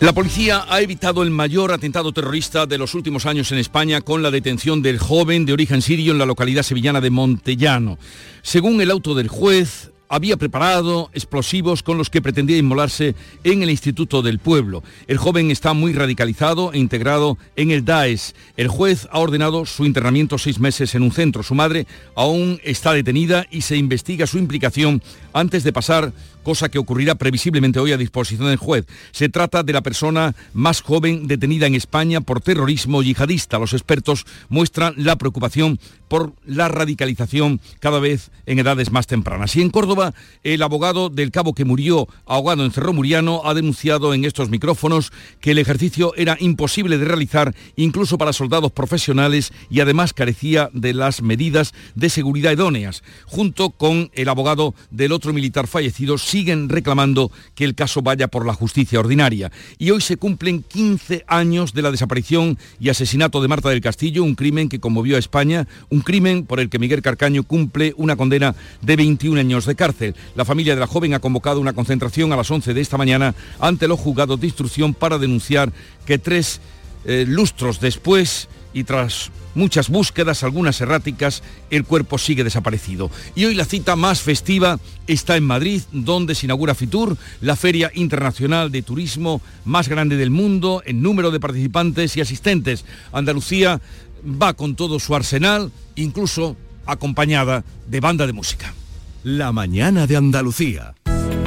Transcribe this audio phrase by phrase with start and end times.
[0.00, 4.22] La policía ha evitado el mayor atentado terrorista de los últimos años en España con
[4.22, 7.98] la detención del joven de origen sirio en la localidad sevillana de Montellano.
[8.40, 13.68] Según el auto del juez, había preparado explosivos con los que pretendía inmolarse en el
[13.68, 14.82] Instituto del Pueblo.
[15.06, 18.32] El joven está muy radicalizado e integrado en el Daesh.
[18.56, 21.42] El juez ha ordenado su internamiento seis meses en un centro.
[21.42, 25.02] Su madre aún está detenida y se investiga su implicación
[25.34, 26.12] antes de pasar
[26.42, 28.86] cosa que ocurrirá previsiblemente hoy a disposición del juez.
[29.12, 33.58] Se trata de la persona más joven detenida en España por terrorismo yihadista.
[33.58, 39.54] Los expertos muestran la preocupación por la radicalización cada vez en edades más tempranas.
[39.54, 44.12] Y en Córdoba, el abogado del cabo que murió ahogado en Cerro Muriano ha denunciado
[44.12, 49.80] en estos micrófonos que el ejercicio era imposible de realizar incluso para soldados profesionales y
[49.80, 53.04] además carecía de las medidas de seguridad idóneas.
[53.26, 58.46] Junto con el abogado del otro militar fallecido, siguen reclamando que el caso vaya por
[58.46, 59.50] la justicia ordinaria.
[59.78, 64.22] Y hoy se cumplen 15 años de la desaparición y asesinato de Marta del Castillo,
[64.22, 68.16] un crimen que conmovió a España, un crimen por el que Miguel Carcaño cumple una
[68.16, 70.14] condena de 21 años de cárcel.
[70.36, 73.34] La familia de la joven ha convocado una concentración a las 11 de esta mañana
[73.58, 75.72] ante los juzgados de instrucción para denunciar
[76.06, 76.60] que tres
[77.04, 83.10] eh, lustros después y tras muchas búsquedas, algunas erráticas, el cuerpo sigue desaparecido.
[83.34, 87.90] Y hoy la cita más festiva está en Madrid, donde se inaugura Fitur, la feria
[87.94, 92.84] internacional de turismo más grande del mundo en número de participantes y asistentes.
[93.12, 93.80] Andalucía
[94.24, 98.74] va con todo su arsenal, incluso acompañada de banda de música.
[99.22, 100.94] La mañana de Andalucía.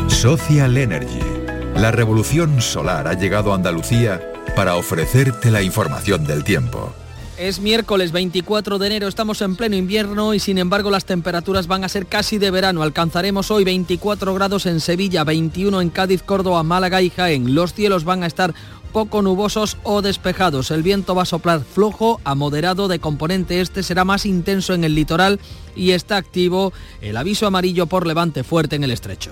[0.07, 1.19] Social Energy.
[1.75, 4.21] La revolución solar ha llegado a Andalucía
[4.55, 6.93] para ofrecerte la información del tiempo.
[7.37, 11.83] Es miércoles 24 de enero, estamos en pleno invierno y sin embargo las temperaturas van
[11.83, 12.83] a ser casi de verano.
[12.83, 17.55] Alcanzaremos hoy 24 grados en Sevilla, 21 en Cádiz, Córdoba, Málaga y Jaén.
[17.55, 18.53] Los cielos van a estar
[18.91, 20.69] poco nubosos o despejados.
[20.69, 24.83] El viento va a soplar flojo a moderado de componente este, será más intenso en
[24.83, 25.39] el litoral
[25.75, 29.31] y está activo el aviso amarillo por levante fuerte en el estrecho.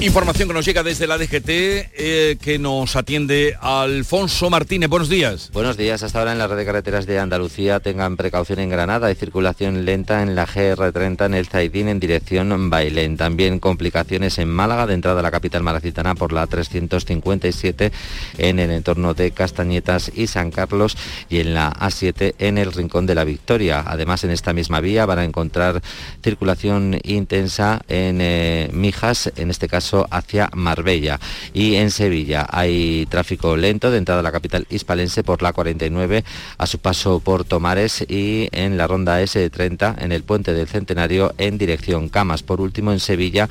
[0.00, 4.90] Información que nos llega desde la DGT, eh, que nos atiende Alfonso Martínez.
[4.90, 5.50] Buenos días.
[5.52, 6.02] Buenos días.
[6.02, 9.06] Hasta ahora en la red de carreteras de Andalucía tengan precaución en Granada.
[9.06, 13.16] Hay circulación lenta en la GR30 en el Zaidín en dirección Bailén.
[13.16, 17.90] También complicaciones en Málaga de entrada a la capital malacitana por la 357
[18.36, 20.98] en el entorno de Castañetas y San Carlos
[21.30, 23.82] y en la A7 en el Rincón de la Victoria.
[23.86, 25.82] Además en esta misma vía van a encontrar
[26.22, 31.20] circulación intensa en eh, Mijas, en este caso hacia Marbella.
[31.52, 36.24] Y en Sevilla hay tráfico lento de entrada a la capital hispalense por la 49
[36.58, 41.34] a su paso por Tomares y en la ronda S30 en el puente del Centenario
[41.38, 42.42] en dirección Camas.
[42.42, 43.48] Por último en Sevilla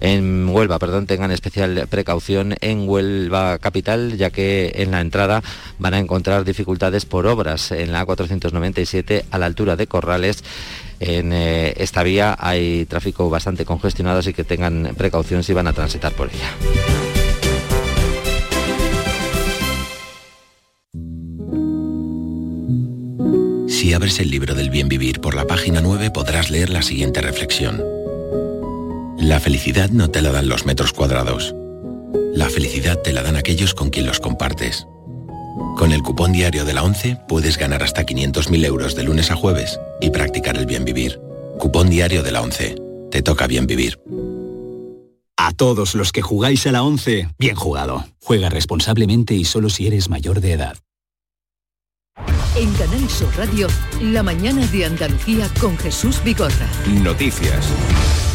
[0.00, 5.42] en Huelva, perdón, tengan especial precaución en Huelva capital, ya que en la entrada
[5.78, 10.42] van a encontrar dificultades por obras en la A497 a la altura de Corrales.
[11.00, 15.72] En eh, esta vía hay tráfico bastante congestionado, así que tengan precaución si van a
[15.72, 16.54] transitar por ella.
[23.66, 27.22] Si abres el libro del bien vivir por la página 9 podrás leer la siguiente
[27.22, 27.82] reflexión.
[29.18, 31.54] La felicidad no te la dan los metros cuadrados.
[32.34, 34.86] La felicidad te la dan aquellos con quien los compartes.
[35.80, 39.34] Con el cupón diario de la 11 puedes ganar hasta 500.000 euros de lunes a
[39.34, 41.18] jueves y practicar el bien vivir.
[41.58, 42.74] Cupón diario de la 11.
[43.10, 43.98] Te toca bien vivir.
[45.38, 48.04] A todos los que jugáis a la 11, bien jugado.
[48.22, 50.76] Juega responsablemente y solo si eres mayor de edad.
[52.56, 53.66] En Canal Sur Radio,
[54.02, 56.68] la mañana de Andalucía con Jesús Bigorra.
[57.02, 57.64] Noticias.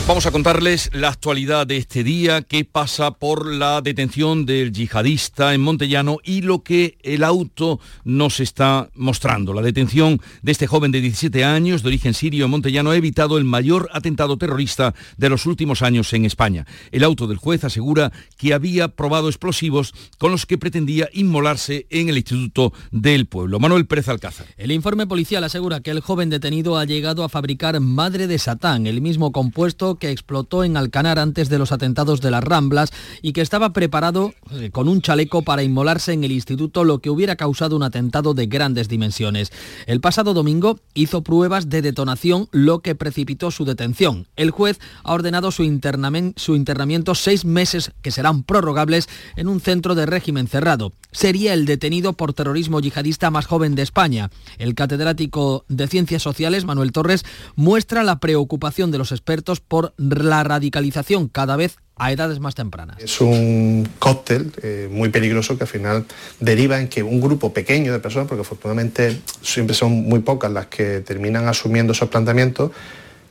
[0.07, 5.55] Vamos a contarles la actualidad de este día, qué pasa por la detención del yihadista
[5.55, 9.51] en Montellano y lo que el auto nos está mostrando.
[9.51, 13.39] La detención de este joven de 17 años de origen sirio en Montellano ha evitado
[13.39, 16.67] el mayor atentado terrorista de los últimos años en España.
[16.91, 22.09] El auto del juez asegura que había probado explosivos con los que pretendía inmolarse en
[22.09, 23.59] el Instituto del Pueblo.
[23.59, 24.45] Manuel Pérez Alcázar.
[24.57, 28.85] El informe policial asegura que el joven detenido ha llegado a fabricar madre de Satán,
[28.85, 33.33] el mismo compuesto que explotó en Alcanar antes de los atentados de las Ramblas y
[33.33, 37.35] que estaba preparado eh, con un chaleco para inmolarse en el instituto, lo que hubiera
[37.35, 39.51] causado un atentado de grandes dimensiones.
[39.85, 44.27] El pasado domingo hizo pruebas de detonación, lo que precipitó su detención.
[44.35, 49.95] El juez ha ordenado su, su internamiento seis meses que serán prorrogables en un centro
[49.95, 50.91] de régimen cerrado.
[51.11, 54.29] Sería el detenido por terrorismo yihadista más joven de España.
[54.57, 57.25] El catedrático de Ciencias Sociales, Manuel Torres,
[57.55, 62.97] muestra la preocupación de los expertos por la radicalización cada vez a edades más tempranas.
[62.99, 66.05] Es un cóctel eh, muy peligroso que al final
[66.39, 70.67] deriva en que un grupo pequeño de personas, porque afortunadamente siempre son muy pocas las
[70.67, 72.71] que terminan asumiendo esos planteamientos,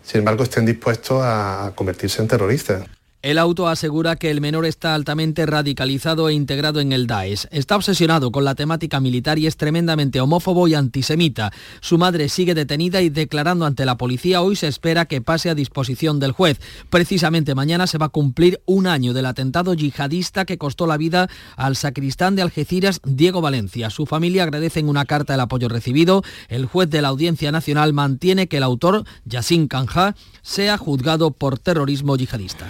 [0.03, 2.85] sin embargo estén dispuestos a convertirse en terroristas.
[3.25, 7.47] El auto asegura que el menor está altamente radicalizado e integrado en el Daesh.
[7.50, 11.50] Está obsesionado con la temática militar y es tremendamente homófobo y antisemita.
[11.81, 14.43] Su madre sigue detenida y declarando ante la policía.
[14.43, 16.61] Hoy se espera que pase a disposición del juez.
[16.91, 21.31] Precisamente mañana se va a cumplir un año del atentado yihadista que costó la vida
[21.56, 23.88] al sacristán de Algeciras, Diego Valencia.
[23.88, 26.23] Su familia agradece en una carta el apoyo recibido.
[26.50, 31.59] El juez de la Audiencia Nacional mantiene que el autor, Yassin Kanja, sea juzgado por
[31.59, 32.67] terrorismo yihadista.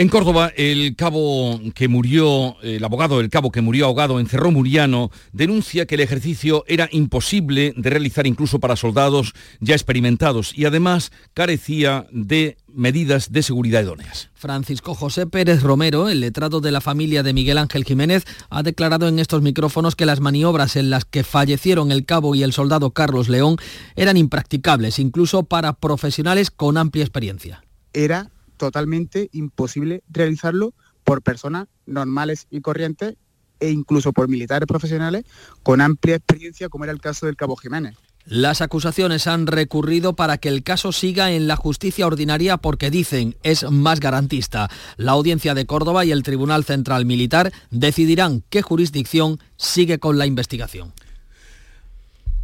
[0.00, 4.50] En Córdoba, el cabo que murió, el abogado del cabo que murió ahogado en Cerro
[4.50, 10.64] Muriano, denuncia que el ejercicio era imposible de realizar incluso para soldados ya experimentados y
[10.64, 14.30] además carecía de medidas de seguridad idóneas.
[14.32, 19.06] Francisco José Pérez Romero, el letrado de la familia de Miguel Ángel Jiménez, ha declarado
[19.06, 22.92] en estos micrófonos que las maniobras en las que fallecieron el cabo y el soldado
[22.92, 23.56] Carlos León
[23.96, 27.62] eran impracticables, incluso para profesionales con amplia experiencia.
[27.92, 33.16] Era totalmente imposible realizarlo por personas normales y corrientes
[33.58, 35.24] e incluso por militares profesionales
[35.62, 37.96] con amplia experiencia, como era el caso del Cabo Jiménez.
[38.26, 43.34] Las acusaciones han recurrido para que el caso siga en la justicia ordinaria porque dicen
[43.42, 44.68] es más garantista.
[44.98, 50.26] La audiencia de Córdoba y el Tribunal Central Militar decidirán qué jurisdicción sigue con la
[50.26, 50.92] investigación.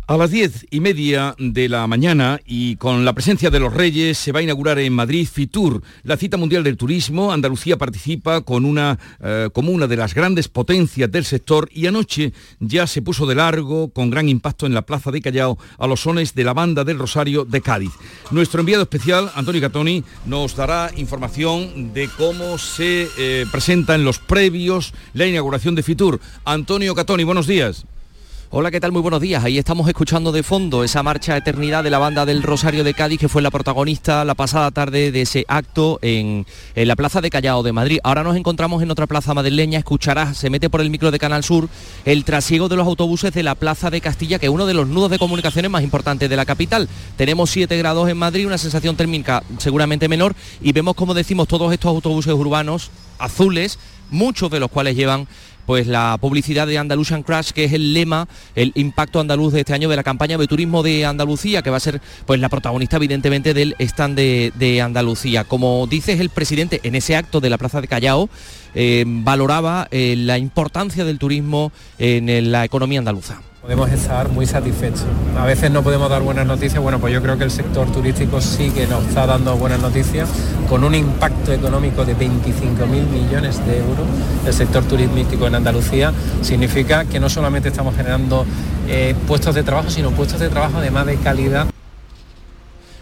[0.09, 4.17] A las diez y media de la mañana y con la presencia de los Reyes
[4.17, 7.33] se va a inaugurar en Madrid Fitur, la cita mundial del turismo.
[7.33, 12.33] Andalucía participa con una, eh, como una de las grandes potencias del sector y anoche
[12.61, 16.03] ya se puso de largo con gran impacto en la plaza de Callao a los
[16.03, 17.91] sones de la banda del Rosario de Cádiz.
[18.31, 24.21] Nuestro enviado especial, Antonio Catoni, nos dará información de cómo se eh, presenta en los
[24.21, 26.21] previos la inauguración de Fitur.
[26.45, 27.87] Antonio Catoni, buenos días.
[28.49, 28.93] Hola, ¿qué tal?
[28.93, 29.43] Muy buenos días.
[29.43, 33.19] Ahí estamos escuchando de fondo esa marcha eternidad de la banda del Rosario de Cádiz,
[33.19, 36.47] que fue la protagonista la pasada tarde de ese acto en,
[36.77, 37.99] la Plaza de Callao de Madrid.
[38.05, 41.43] Ahora nos encontramos en otra plaza madrileña, escucharás, se mete por el micro de Canal
[41.43, 41.69] Sur,
[42.05, 44.87] el trasiego de los autobuses de la Plaza de Castilla, que es uno de los
[44.87, 46.89] nudos de comunicaciones más importantes de la capital.
[47.17, 51.73] Tenemos 7 grados en Madrid, una sensación térmica seguramente menor, y vemos, como decimos, todos
[51.73, 55.27] estos autobuses urbanos azules, muchos de los cuales llevan
[55.67, 59.75] pues la publicidad de Andalusian Crash, que es el lema, el impacto andaluz de este
[59.75, 62.97] año de la campaña de turismo de Andalucía, que va a ser pues la protagonista
[62.97, 65.45] evidentemente del stand de, Andalucía.
[65.45, 68.29] Como dices el presidente en ese acto de la Plaza de Callao,
[68.75, 75.07] eh, valoraba eh, la importancia del turismo en la economía andaluza podemos estar muy satisfechos.
[75.37, 78.41] A veces no podemos dar buenas noticias, bueno, pues yo creo que el sector turístico
[78.41, 80.29] sí que nos está dando buenas noticias,
[80.69, 84.07] con un impacto económico de 25.000 millones de euros.
[84.47, 88.47] El sector turístico en Andalucía significa que no solamente estamos generando
[88.87, 91.67] eh, puestos de trabajo, sino puestos de trabajo además de calidad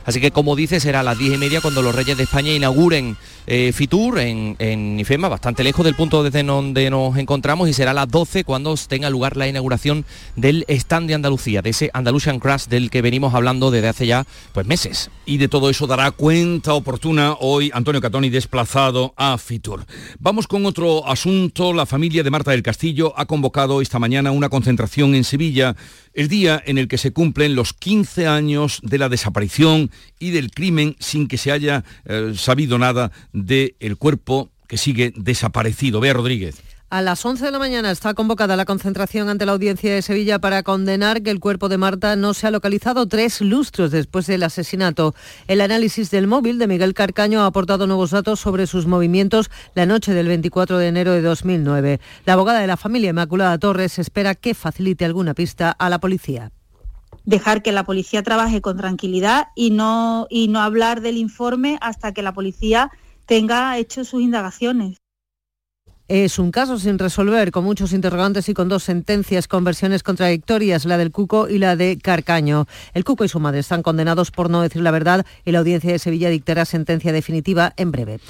[0.04, 2.52] Así que como dice, será a las diez y media cuando los Reyes de España
[2.52, 7.72] inauguren eh, Fitur en, en, IFEMA, bastante lejos del punto desde donde nos encontramos, y
[7.72, 10.04] será a las 12 cuando tenga lugar la inauguración
[10.36, 14.26] del stand de Andalucía, de ese Andalusian Crash del que venimos hablando desde hace ya
[14.52, 15.10] pues meses.
[15.26, 19.84] Y de todo eso dará cuenta oportuna hoy Antonio Catoni desplazado a Fitur.
[20.18, 21.72] Vamos con otro asunto.
[21.72, 25.76] La familia de Marta del Castillo ha convocado esta mañana una concentración en Sevilla
[26.14, 30.50] el día en el que se cumplen los 15 años de la desaparición y del
[30.50, 36.00] crimen sin que se haya eh, sabido nada del cuerpo que sigue desaparecido.
[36.00, 36.56] Bea Rodríguez.
[36.94, 40.38] A las 11 de la mañana está convocada la concentración ante la audiencia de Sevilla
[40.38, 44.44] para condenar que el cuerpo de Marta no se ha localizado tres lustros después del
[44.44, 45.12] asesinato.
[45.48, 49.86] El análisis del móvil de Miguel Carcaño ha aportado nuevos datos sobre sus movimientos la
[49.86, 52.00] noche del 24 de enero de 2009.
[52.26, 56.52] La abogada de la familia Inmaculada Torres espera que facilite alguna pista a la policía
[57.24, 62.12] dejar que la policía trabaje con tranquilidad y no, y no hablar del informe hasta
[62.12, 62.90] que la policía
[63.26, 64.98] tenga hecho sus indagaciones.
[66.06, 70.84] Es un caso sin resolver, con muchos interrogantes y con dos sentencias con versiones contradictorias,
[70.84, 72.66] la del Cuco y la de Carcaño.
[72.92, 75.92] El Cuco y su madre están condenados por no decir la verdad y la audiencia
[75.92, 78.20] de Sevilla dictará sentencia definitiva en breve.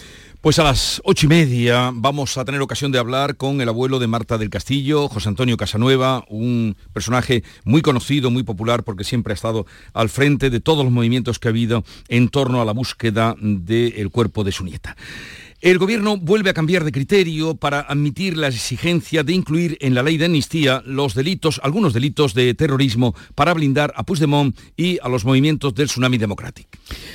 [0.44, 3.98] Pues a las ocho y media vamos a tener ocasión de hablar con el abuelo
[3.98, 9.32] de Marta del Castillo, José Antonio Casanueva, un personaje muy conocido, muy popular, porque siempre
[9.32, 12.72] ha estado al frente de todos los movimientos que ha habido en torno a la
[12.72, 14.98] búsqueda del cuerpo de su nieta.
[15.64, 20.02] El gobierno vuelve a cambiar de criterio para admitir la exigencia de incluir en la
[20.02, 25.08] ley de amnistía los delitos, algunos delitos de terrorismo para blindar a Puigdemont y a
[25.08, 26.68] los movimientos del Tsunami Democratic.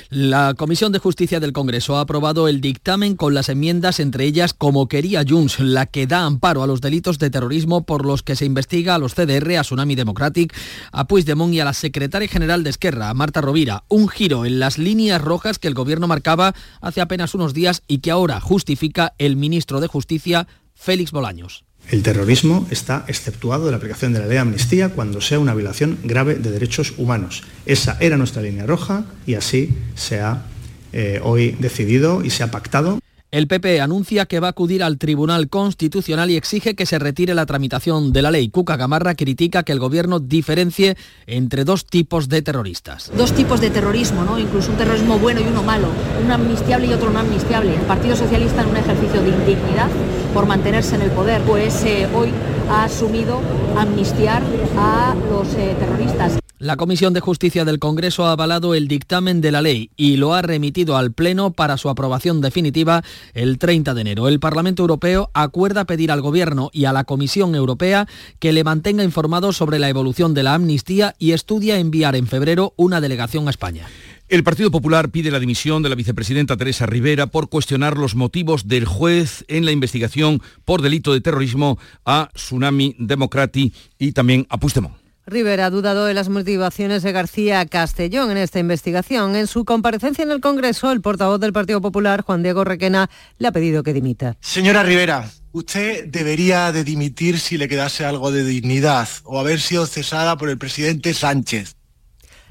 [0.08, 4.52] La Comisión de Justicia del Congreso ha aprobado el dictamen con las enmiendas, entre ellas
[4.52, 8.34] como quería Junts, la que da amparo a los delitos de terrorismo por los que
[8.34, 10.56] se investiga a los CDR, a Tsunami Democratic,
[10.90, 13.84] a Puigdemont y a la secretaria general de Esquerra, Marta Rovira.
[13.86, 17.98] Un giro en las líneas rojas que el gobierno marcaba hace apenas unos días y
[17.98, 21.64] que ahora justifica el ministro de Justicia, Félix Bolaños.
[21.88, 25.54] El terrorismo está exceptuado de la aplicación de la ley de amnistía cuando sea una
[25.54, 27.42] violación grave de derechos humanos.
[27.66, 30.44] Esa era nuestra línea roja y así se ha
[30.92, 32.99] eh, hoy decidido y se ha pactado.
[33.32, 37.32] El PP anuncia que va a acudir al Tribunal Constitucional y exige que se retire
[37.32, 38.48] la tramitación de la ley.
[38.48, 40.96] Cuca Gamarra critica que el gobierno diferencie
[41.28, 43.12] entre dos tipos de terroristas.
[43.16, 44.36] Dos tipos de terrorismo, ¿no?
[44.36, 45.86] Incluso un terrorismo bueno y uno malo,
[46.24, 47.76] un amnistiable y otro no amnistiable.
[47.76, 49.88] El Partido Socialista en un ejercicio de indignidad
[50.34, 52.30] por mantenerse en el poder, pues eh, hoy
[52.68, 53.40] ha asumido
[53.76, 54.42] amnistiar
[54.76, 56.40] a los eh, terroristas.
[56.60, 60.34] La Comisión de Justicia del Congreso ha avalado el dictamen de la ley y lo
[60.34, 63.02] ha remitido al Pleno para su aprobación definitiva
[63.32, 64.28] el 30 de enero.
[64.28, 68.06] El Parlamento Europeo acuerda pedir al Gobierno y a la Comisión Europea
[68.40, 72.74] que le mantenga informado sobre la evolución de la amnistía y estudia enviar en febrero
[72.76, 73.86] una delegación a España.
[74.28, 78.68] El Partido Popular pide la dimisión de la vicepresidenta Teresa Rivera por cuestionar los motivos
[78.68, 84.58] del juez en la investigación por delito de terrorismo a Tsunami Democrati y también a
[84.58, 84.99] Puigdemont.
[85.30, 89.36] Rivera ha dudado de las motivaciones de García Castellón en esta investigación.
[89.36, 93.08] En su comparecencia en el Congreso, el portavoz del Partido Popular, Juan Diego Requena,
[93.38, 94.36] le ha pedido que dimita.
[94.40, 99.86] Señora Rivera, usted debería de dimitir si le quedase algo de dignidad o haber sido
[99.86, 101.76] cesada por el presidente Sánchez.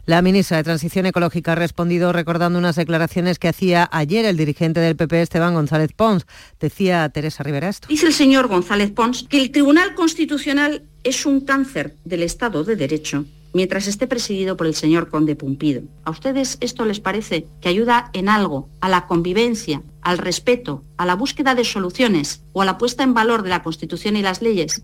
[0.09, 4.79] La ministra de Transición Ecológica ha respondido recordando unas declaraciones que hacía ayer el dirigente
[4.79, 6.25] del PP, Esteban González Pons.
[6.59, 7.87] Decía Teresa Rivera esto.
[7.87, 12.75] Dice el señor González Pons que el Tribunal Constitucional es un cáncer del Estado de
[12.75, 15.83] Derecho mientras esté presidido por el señor Conde Pumpido.
[16.05, 21.05] ¿A ustedes esto les parece que ayuda en algo a la convivencia, al respeto, a
[21.05, 24.41] la búsqueda de soluciones o a la puesta en valor de la Constitución y las
[24.41, 24.81] leyes?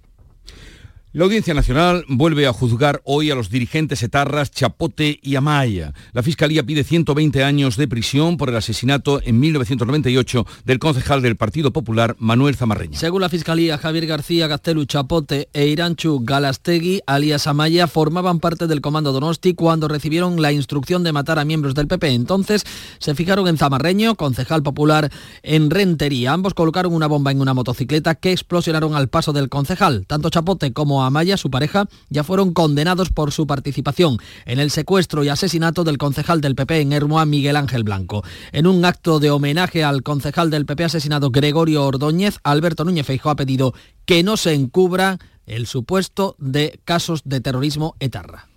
[1.16, 5.94] La Audiencia Nacional vuelve a juzgar hoy a los dirigentes etarras Chapote y Amaya.
[6.12, 11.38] La Fiscalía pide 120 años de prisión por el asesinato en 1998 del concejal del
[11.38, 13.00] Partido Popular, Manuel Zamarreña.
[13.00, 18.82] Según la Fiscalía, Javier García Gastelu Chapote e Iranchu Galastegui, alias Amaya, formaban parte del
[18.82, 22.10] Comando Donosti cuando recibieron la instrucción de matar a miembros del PP.
[22.10, 22.66] Entonces
[23.00, 25.10] se fijaron en Zamarreño, concejal popular
[25.44, 26.34] en Rentería.
[26.34, 30.06] Ambos colocaron una bomba en una motocicleta que explosionaron al paso del concejal.
[30.08, 35.24] Tanto Chapote como Amaya, su pareja, ya fueron condenados por su participación en el secuestro
[35.24, 38.24] y asesinato del concejal del PP en Hermoa, Miguel Ángel Blanco.
[38.52, 43.32] En un acto de homenaje al concejal del PP asesinado Gregorio Ordóñez, Alberto Núñez Feijóo
[43.32, 43.74] ha pedido
[44.06, 48.48] que no se encubra el supuesto de casos de terrorismo etarra.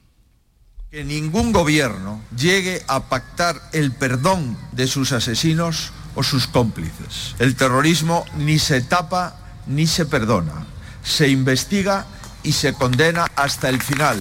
[0.90, 7.34] Que ningún gobierno llegue a pactar el perdón de sus asesinos o sus cómplices.
[7.38, 9.36] El terrorismo ni se tapa
[9.66, 10.66] ni se perdona.
[11.02, 12.06] Se investiga
[12.42, 14.20] y se condena hasta el final.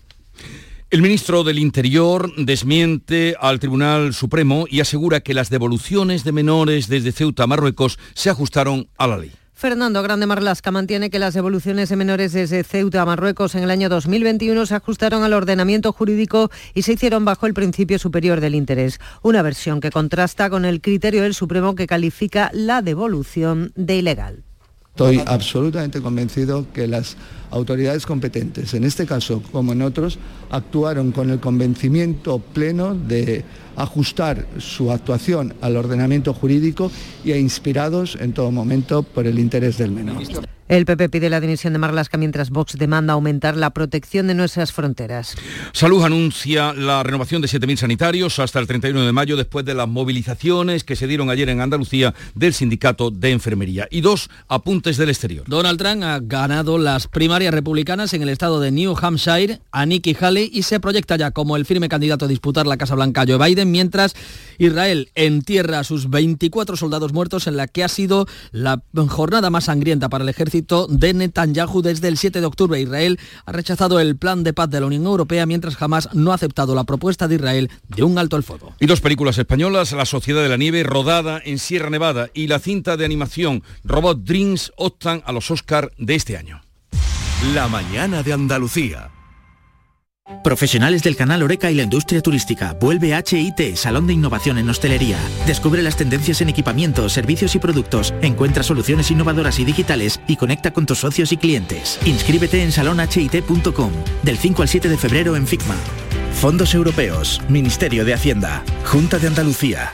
[0.90, 6.88] El ministro del Interior desmiente al Tribunal Supremo y asegura que las devoluciones de menores
[6.88, 9.32] desde Ceuta a Marruecos se ajustaron a la ley.
[9.58, 13.72] Fernando Grande Marlasca mantiene que las devoluciones de menores desde Ceuta a Marruecos en el
[13.72, 18.54] año 2021 se ajustaron al ordenamiento jurídico y se hicieron bajo el principio superior del
[18.54, 23.98] interés, una versión que contrasta con el criterio del Supremo que califica la devolución de
[23.98, 24.44] ilegal.
[24.92, 27.18] Estoy absolutamente convencido que las
[27.52, 33.44] autoridades competentes, en este caso como en otros, actuaron con el convencimiento pleno de
[33.76, 36.92] ajustar su actuación al ordenamiento jurídico
[37.24, 40.24] y e inspirados en todo momento por el interés del menor.
[40.68, 44.74] El PP pide la dimisión de Marlasca mientras Vox demanda aumentar la protección de nuestras
[44.74, 45.38] fronteras.
[45.72, 49.88] Salud anuncia la renovación de 7.000 sanitarios hasta el 31 de mayo después de las
[49.88, 53.88] movilizaciones que se dieron ayer en Andalucía del sindicato de enfermería.
[53.90, 55.46] Y dos apuntes del exterior.
[55.48, 57.08] Donald Trump ha ganado las
[57.38, 61.30] primarias republicanas en el estado de New Hampshire a Nikki Haley y se proyecta ya
[61.30, 64.16] como el firme candidato a disputar la Casa Blanca Joe Biden, mientras
[64.58, 69.66] Israel entierra a sus 24 soldados muertos en la que ha sido la jornada más
[69.66, 72.82] sangrienta para el ejército de Netanyahu desde el 7 de octubre.
[72.82, 76.36] Israel ha rechazado el plan de paz de la Unión Europea mientras jamás no ha
[76.36, 78.74] aceptado la propuesta de Israel de un alto al fuego.
[78.80, 82.58] Y dos películas españolas, La Sociedad de la Nieve, rodada en Sierra Nevada, y la
[82.58, 86.64] cinta de animación Robot Dreams optan a los Oscar de este año.
[87.44, 89.12] La mañana de Andalucía.
[90.44, 92.74] Profesionales del canal Oreca y la industria turística.
[92.74, 95.20] Vuelve HIT, Salón de Innovación en Hostelería.
[95.46, 98.12] Descubre las tendencias en equipamientos, servicios y productos.
[98.24, 102.00] Encuentra soluciones innovadoras y digitales y conecta con tus socios y clientes.
[102.06, 103.92] Inscríbete en salonhit.com
[104.24, 105.76] del 5 al 7 de febrero en FICMA.
[106.34, 109.94] Fondos Europeos, Ministerio de Hacienda, Junta de Andalucía.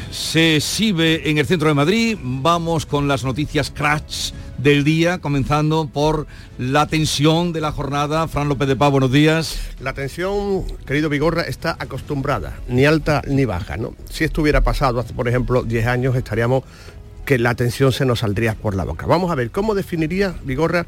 [0.21, 5.89] se exhibe en el centro de Madrid, vamos con las noticias Crash del día, comenzando
[5.91, 6.27] por
[6.59, 8.27] la tensión de la jornada.
[8.27, 9.59] Fran López de Paz, buenos días.
[9.81, 13.77] La tensión, querido Vigorra, está acostumbrada, ni alta ni baja.
[13.77, 13.95] ¿no?
[14.09, 16.63] Si esto hubiera pasado hace, por ejemplo, 10 años, estaríamos
[17.25, 19.07] que la tensión se nos saldría por la boca.
[19.07, 20.85] Vamos a ver, ¿cómo definiría, Vigorra,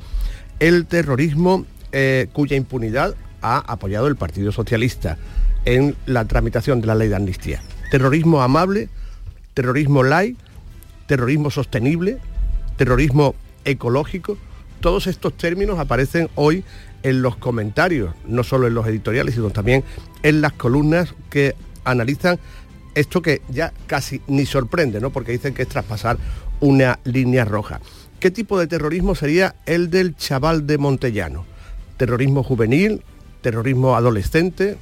[0.60, 5.18] el terrorismo eh, cuya impunidad ha apoyado el Partido Socialista
[5.66, 7.64] en la tramitación de la ley de amnistía?
[7.90, 8.90] Terrorismo amable,
[9.54, 10.38] terrorismo light,
[11.08, 12.18] terrorismo sostenible,
[12.78, 14.38] terrorismo ecológico.
[14.80, 16.64] Todos estos términos aparecen hoy
[17.04, 19.84] en los comentarios, no solo en los editoriales, sino también
[20.24, 22.40] en las columnas que analizan
[22.96, 25.10] esto que ya casi ni sorprende, ¿no?
[25.10, 26.18] Porque dicen que es traspasar
[26.60, 27.82] una línea roja.
[28.20, 31.46] ¿Qué tipo de terrorismo sería el del chaval de Montellano?
[31.98, 33.04] Terrorismo juvenil,
[33.42, 34.78] terrorismo adolescente,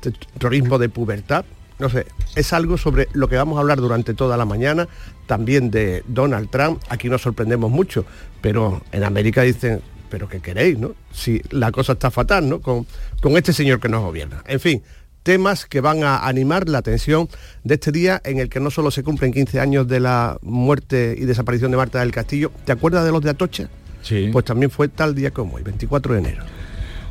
[0.00, 1.44] terrorismo de pubertad,
[1.78, 4.88] no sé, es algo sobre lo que vamos a hablar durante toda la mañana,
[5.26, 6.82] también de Donald Trump.
[6.88, 8.04] Aquí nos sorprendemos mucho,
[8.40, 10.94] pero en América dicen, pero ¿qué queréis, no?
[11.12, 12.60] Si la cosa está fatal, ¿no?
[12.60, 12.86] Con,
[13.20, 14.42] con este señor que nos gobierna.
[14.46, 14.82] En fin,
[15.22, 17.28] temas que van a animar la atención
[17.62, 21.14] de este día en el que no solo se cumplen 15 años de la muerte
[21.18, 22.50] y desaparición de Marta del Castillo.
[22.64, 23.68] ¿Te acuerdas de los de Atocha?
[24.02, 24.30] Sí.
[24.32, 26.44] Pues también fue tal día como hoy, 24 de enero.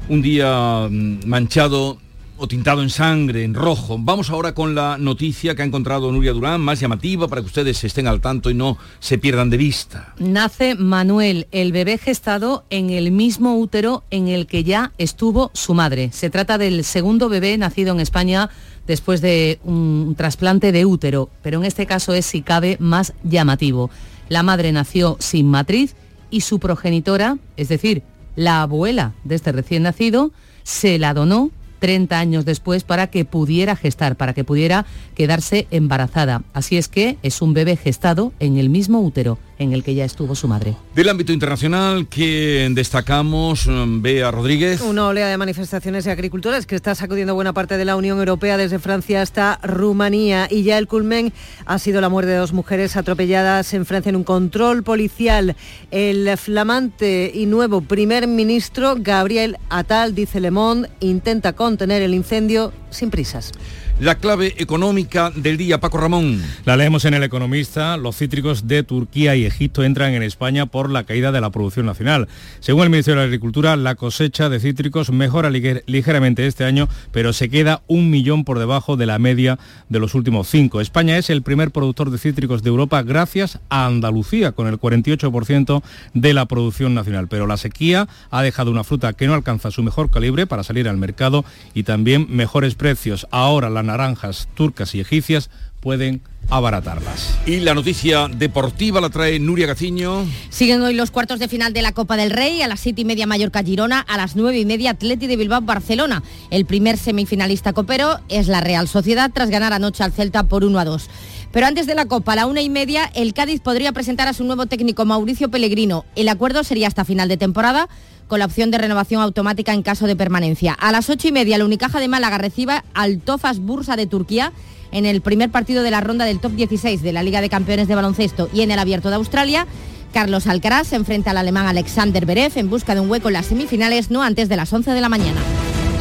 [0.09, 1.99] Un día mm, manchado
[2.37, 3.97] o tintado en sangre, en rojo.
[3.99, 7.83] Vamos ahora con la noticia que ha encontrado Nuria Durán, más llamativa para que ustedes
[7.83, 10.13] estén al tanto y no se pierdan de vista.
[10.19, 15.73] Nace Manuel, el bebé gestado en el mismo útero en el que ya estuvo su
[15.73, 16.11] madre.
[16.11, 18.49] Se trata del segundo bebé nacido en España
[18.85, 23.89] después de un trasplante de útero, pero en este caso es, si cabe, más llamativo.
[24.29, 25.95] La madre nació sin matriz
[26.29, 28.03] y su progenitora, es decir,
[28.35, 30.31] la abuela de este recién nacido,
[30.63, 34.85] se la donó 30 años después para que pudiera gestar, para que pudiera
[35.15, 36.43] quedarse embarazada.
[36.53, 40.05] Así es que es un bebé gestado en el mismo útero en el que ya
[40.05, 40.75] estuvo su madre.
[40.95, 44.81] Del ámbito internacional que destacamos, mm, Bea Rodríguez.
[44.81, 48.57] Una oleada de manifestaciones de agricultores que está sacudiendo buena parte de la Unión Europea
[48.57, 51.33] desde Francia hasta Rumanía y ya el culmen
[51.65, 55.55] ha sido la muerte de dos mujeres atropelladas en Francia en un control policial.
[55.91, 62.73] El flamante y nuevo primer ministro Gabriel Attal, dice Le Monde, intenta contener el incendio
[62.89, 63.51] sin prisas.
[63.99, 66.39] La clave económica del día, Paco Ramón.
[66.65, 67.97] La leemos en El Economista.
[67.97, 71.85] Los cítricos de Turquía y Egipto entran en España por la caída de la producción
[71.85, 72.27] nacional.
[72.59, 77.49] Según el Ministerio de Agricultura, la cosecha de cítricos mejora ligeramente este año, pero se
[77.49, 79.57] queda un millón por debajo de la media
[79.89, 80.81] de los últimos cinco.
[80.81, 85.81] España es el primer productor de cítricos de Europa gracias a Andalucía, con el 48%
[86.13, 87.27] de la producción nacional.
[87.27, 90.87] Pero la sequía ha dejado una fruta que no alcanza su mejor calibre para salir
[90.87, 93.27] al mercado y también mejores precios.
[93.31, 95.49] Ahora la naranjas turcas y egipcias
[95.87, 96.19] pueden
[96.49, 97.37] abaratarlas.
[97.45, 100.25] Y la noticia deportiva la trae Nuria Gaciño.
[100.49, 103.05] Siguen hoy los cuartos de final de la Copa del Rey, a las siete y
[103.05, 106.23] media Mallorca Girona, a las nueve y media Atleti de Bilbao Barcelona.
[106.51, 110.77] El primer semifinalista copero es la Real Sociedad tras ganar anoche al Celta por 1
[110.77, 111.09] a 2.
[111.53, 114.33] Pero antes de la Copa, a la una y media, el Cádiz podría presentar a
[114.33, 116.03] su nuevo técnico Mauricio Pellegrino.
[116.17, 117.87] El acuerdo sería hasta final de temporada
[118.27, 120.73] con la opción de renovación automática en caso de permanencia.
[120.73, 124.51] A las ocho y media, el Unicaja de Málaga reciba al Tofas Bursa de Turquía
[124.91, 127.87] en el primer partido de la ronda del top 16 de la Liga de Campeones
[127.87, 129.67] de Baloncesto y en el Abierto de Australia.
[130.13, 133.47] Carlos Alcaraz se enfrenta al alemán Alexander Berev en busca de un hueco en las
[133.47, 135.41] semifinales no antes de las 11 de la mañana.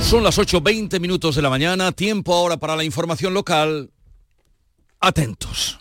[0.02, 3.90] Son las 8.20 minutos de la mañana, tiempo ahora para la información local.
[5.00, 5.78] Atentos.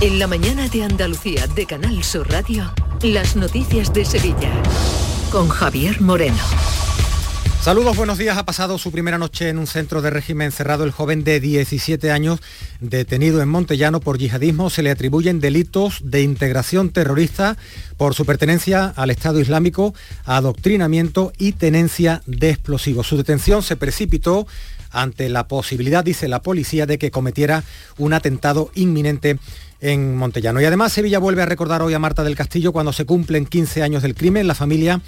[0.00, 2.72] En la mañana de Andalucía de Canal Sur Radio,
[3.02, 4.50] las noticias de Sevilla
[5.30, 6.81] con Javier Moreno.
[7.62, 8.38] Saludos, buenos días.
[8.38, 12.10] Ha pasado su primera noche en un centro de régimen cerrado el joven de 17
[12.10, 12.40] años
[12.80, 14.68] detenido en Montellano por yihadismo.
[14.68, 17.56] Se le atribuyen delitos de integración terrorista
[17.96, 19.94] por su pertenencia al Estado Islámico,
[20.24, 23.06] adoctrinamiento y tenencia de explosivos.
[23.06, 24.48] Su detención se precipitó
[24.90, 27.62] ante la posibilidad, dice la policía, de que cometiera
[27.96, 29.38] un atentado inminente
[29.80, 30.60] en Montellano.
[30.60, 33.84] Y además Sevilla vuelve a recordar hoy a Marta del Castillo cuando se cumplen 15
[33.84, 34.48] años del crimen.
[34.48, 35.00] La familia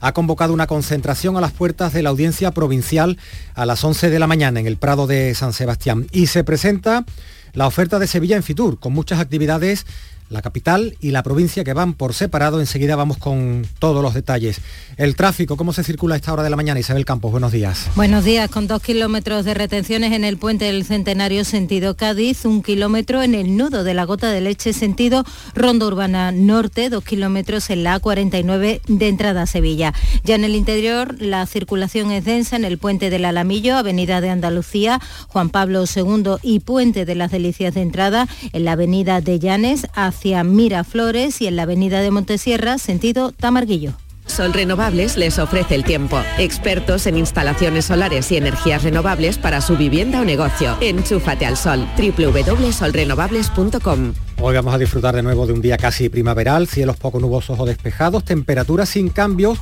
[0.00, 3.18] ha convocado una concentración a las puertas de la audiencia provincial
[3.54, 6.06] a las 11 de la mañana en el Prado de San Sebastián.
[6.10, 7.04] Y se presenta
[7.52, 9.86] la oferta de Sevilla en Fitur, con muchas actividades
[10.30, 12.60] la capital y la provincia que van por separado.
[12.60, 14.60] Enseguida vamos con todos los detalles.
[14.96, 16.80] El tráfico, ¿cómo se circula a esta hora de la mañana?
[16.80, 17.88] Isabel Campos, buenos días.
[17.96, 22.62] Buenos días, con dos kilómetros de retenciones en el puente del Centenario sentido Cádiz, un
[22.62, 27.68] kilómetro en el nudo de la gota de leche sentido Ronda Urbana Norte, dos kilómetros
[27.70, 29.92] en la A49 de entrada a Sevilla.
[30.22, 34.30] Ya en el interior la circulación es densa en el puente del Alamillo, Avenida de
[34.30, 39.40] Andalucía, Juan Pablo II y Puente de las Delicias de entrada en la Avenida de
[39.40, 43.92] Llanes hacia Miraflores y en la avenida de Montesierra, sentido Tamarguillo.
[44.26, 46.20] Sol Renovables les ofrece el tiempo.
[46.38, 50.76] Expertos en instalaciones solares y energías renovables para su vivienda o negocio.
[50.80, 51.88] Enchúfate al sol.
[51.96, 57.58] www.solrenovables.com Hoy vamos a disfrutar de nuevo de un día casi primaveral, cielos poco nubosos
[57.58, 59.58] o despejados, temperaturas sin cambios.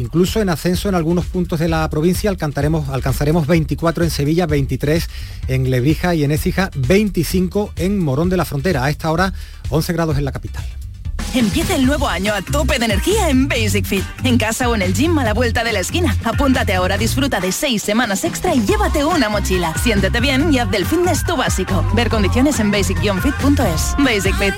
[0.00, 5.08] Incluso en ascenso en algunos puntos de la provincia alcanzaremos, alcanzaremos 24 en Sevilla, 23
[5.48, 8.82] en Lebrija y en Écija, 25 en Morón de la Frontera.
[8.84, 9.34] A esta hora
[9.68, 10.64] 11 grados en la capital.
[11.34, 14.04] Empieza el nuevo año a tope de energía en Basic Fit.
[14.24, 16.16] En casa o en el gym a la vuelta de la esquina.
[16.24, 19.74] Apúntate ahora, disfruta de seis semanas extra y llévate una mochila.
[19.82, 21.84] Siéntete bien y haz del fitness tu básico.
[21.94, 23.96] Ver condiciones en basic-fit.es.
[23.98, 24.54] Basic Fit.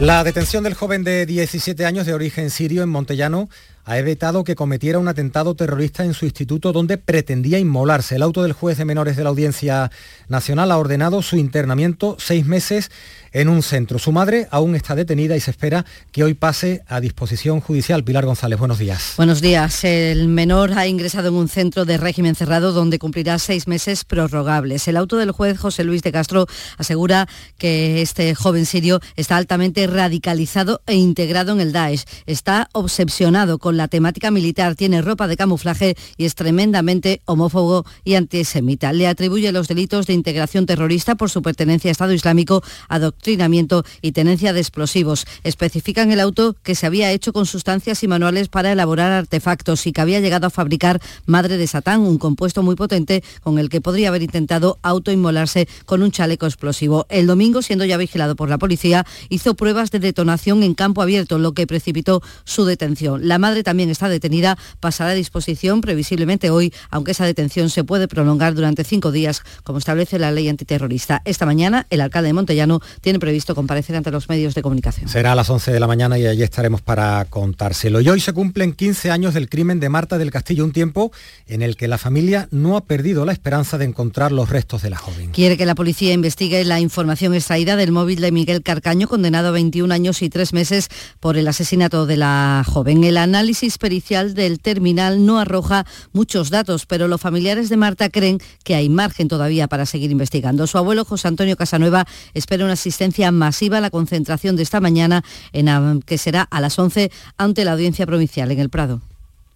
[0.00, 3.48] La detención del joven de 17 años de origen sirio en Montellano
[3.86, 8.16] ha evitado que cometiera un atentado terrorista en su instituto donde pretendía inmolarse.
[8.16, 9.92] El auto del juez de menores de la Audiencia
[10.28, 12.90] Nacional ha ordenado su internamiento seis meses
[13.32, 13.98] en un centro.
[13.98, 18.02] Su madre aún está detenida y se espera que hoy pase a disposición judicial.
[18.02, 19.12] Pilar González, buenos días.
[19.18, 19.84] Buenos días.
[19.84, 24.88] El menor ha ingresado en un centro de régimen cerrado donde cumplirá seis meses prorrogables.
[24.88, 26.46] El auto del juez José Luis de Castro
[26.78, 32.04] asegura que este joven sirio está altamente radicalizado e integrado en el Daesh.
[32.24, 38.14] Está obsesionado con la temática militar, tiene ropa de camuflaje y es tremendamente homófobo y
[38.14, 38.92] antisemita.
[38.92, 44.12] Le atribuye los delitos de integración terrorista por su pertenencia a Estado Islámico, adoctrinamiento y
[44.12, 45.26] tenencia de explosivos.
[45.44, 49.86] Especifica en el auto que se había hecho con sustancias y manuales para elaborar artefactos
[49.86, 53.68] y que había llegado a fabricar madre de Satán, un compuesto muy potente con el
[53.68, 57.06] que podría haber intentado autoinmolarse con un chaleco explosivo.
[57.08, 61.38] El domingo, siendo ya vigilado por la policía, hizo pruebas de detonación en campo abierto,
[61.38, 63.26] lo que precipitó su detención.
[63.28, 68.06] La madre también está detenida, pasará a disposición previsiblemente hoy, aunque esa detención se puede
[68.06, 71.20] prolongar durante cinco días, como establece la ley antiterrorista.
[71.24, 75.08] Esta mañana, el alcalde de Montellano tiene previsto comparecer ante los medios de comunicación.
[75.08, 78.00] Será a las 11 de la mañana y allí estaremos para contárselo.
[78.00, 81.10] Y hoy se cumplen 15 años del crimen de Marta del Castillo, un tiempo
[81.48, 84.90] en el que la familia no ha perdido la esperanza de encontrar los restos de
[84.90, 85.32] la joven.
[85.32, 89.50] Quiere que la policía investigue la información extraída del móvil de Miguel Carcaño, condenado a
[89.50, 93.02] 21 años y tres meses por el asesinato de la joven.
[93.02, 98.38] El análisis pericial del terminal no arroja muchos datos, pero los familiares de Marta creen
[98.64, 100.66] que hay margen todavía para seguir investigando.
[100.66, 105.22] Su abuelo José Antonio Casanueva espera una asistencia masiva a la concentración de esta mañana,
[105.52, 109.00] en, que será a las 11 ante la audiencia provincial en el Prado.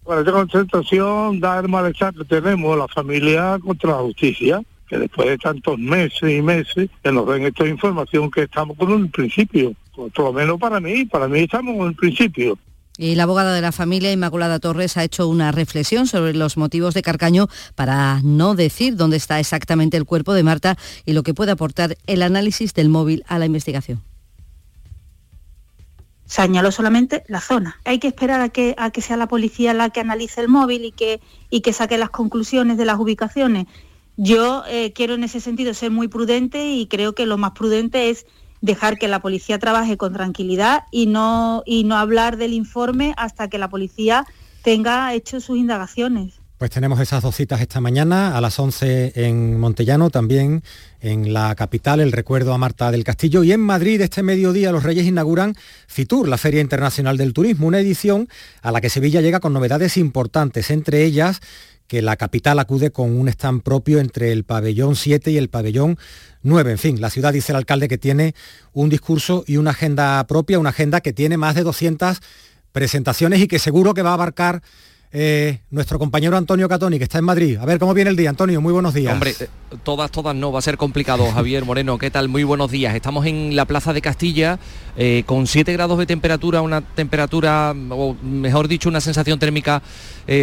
[0.03, 5.27] Bueno, esta concentración da el malestar que tenemos la familia contra la justicia, que después
[5.29, 9.73] de tantos meses y meses que nos den esta información que estamos con un principio,
[9.95, 12.57] por lo menos para mí, para mí estamos con un principio.
[13.01, 16.93] Y la abogada de la familia, Inmaculada Torres, ha hecho una reflexión sobre los motivos
[16.93, 21.33] de Carcaño para no decir dónde está exactamente el cuerpo de Marta y lo que
[21.33, 24.03] puede aportar el análisis del móvil a la investigación.
[26.27, 27.81] señaló solamente la zona.
[27.85, 30.85] Hay que esperar a que, a que sea la policía la que analice el móvil
[30.85, 33.65] y que, y que saque las conclusiones de las ubicaciones.
[34.15, 38.11] Yo eh, quiero en ese sentido ser muy prudente y creo que lo más prudente
[38.11, 38.27] es
[38.61, 43.49] dejar que la policía trabaje con tranquilidad y no, y no hablar del informe hasta
[43.49, 44.25] que la policía
[44.63, 46.41] tenga hecho sus indagaciones.
[46.61, 50.61] Pues tenemos esas dos citas esta mañana, a las 11 en Montellano, también
[50.99, 53.43] en la capital, el recuerdo a Marta del Castillo.
[53.43, 55.55] Y en Madrid, este mediodía, los Reyes inauguran
[55.87, 58.29] FITUR, la Feria Internacional del Turismo, una edición
[58.61, 61.41] a la que Sevilla llega con novedades importantes, entre ellas
[61.91, 65.97] que la capital acude con un stand propio entre el pabellón 7 y el pabellón
[66.41, 66.71] 9.
[66.71, 68.33] En fin, la ciudad dice el alcalde que tiene
[68.71, 72.21] un discurso y una agenda propia, una agenda que tiene más de 200
[72.71, 74.61] presentaciones y que seguro que va a abarcar
[75.13, 77.57] eh, nuestro compañero Antonio Catoni, que está en Madrid.
[77.57, 78.29] A ver cómo viene el día.
[78.29, 79.11] Antonio, muy buenos días.
[79.11, 79.47] Hombre, eh,
[79.83, 81.29] todas, todas no, va a ser complicado.
[81.33, 82.29] Javier Moreno, ¿qué tal?
[82.29, 82.95] Muy buenos días.
[82.95, 84.57] Estamos en la Plaza de Castilla
[84.95, 89.81] eh, con 7 grados de temperatura, una temperatura, o mejor dicho, una sensación térmica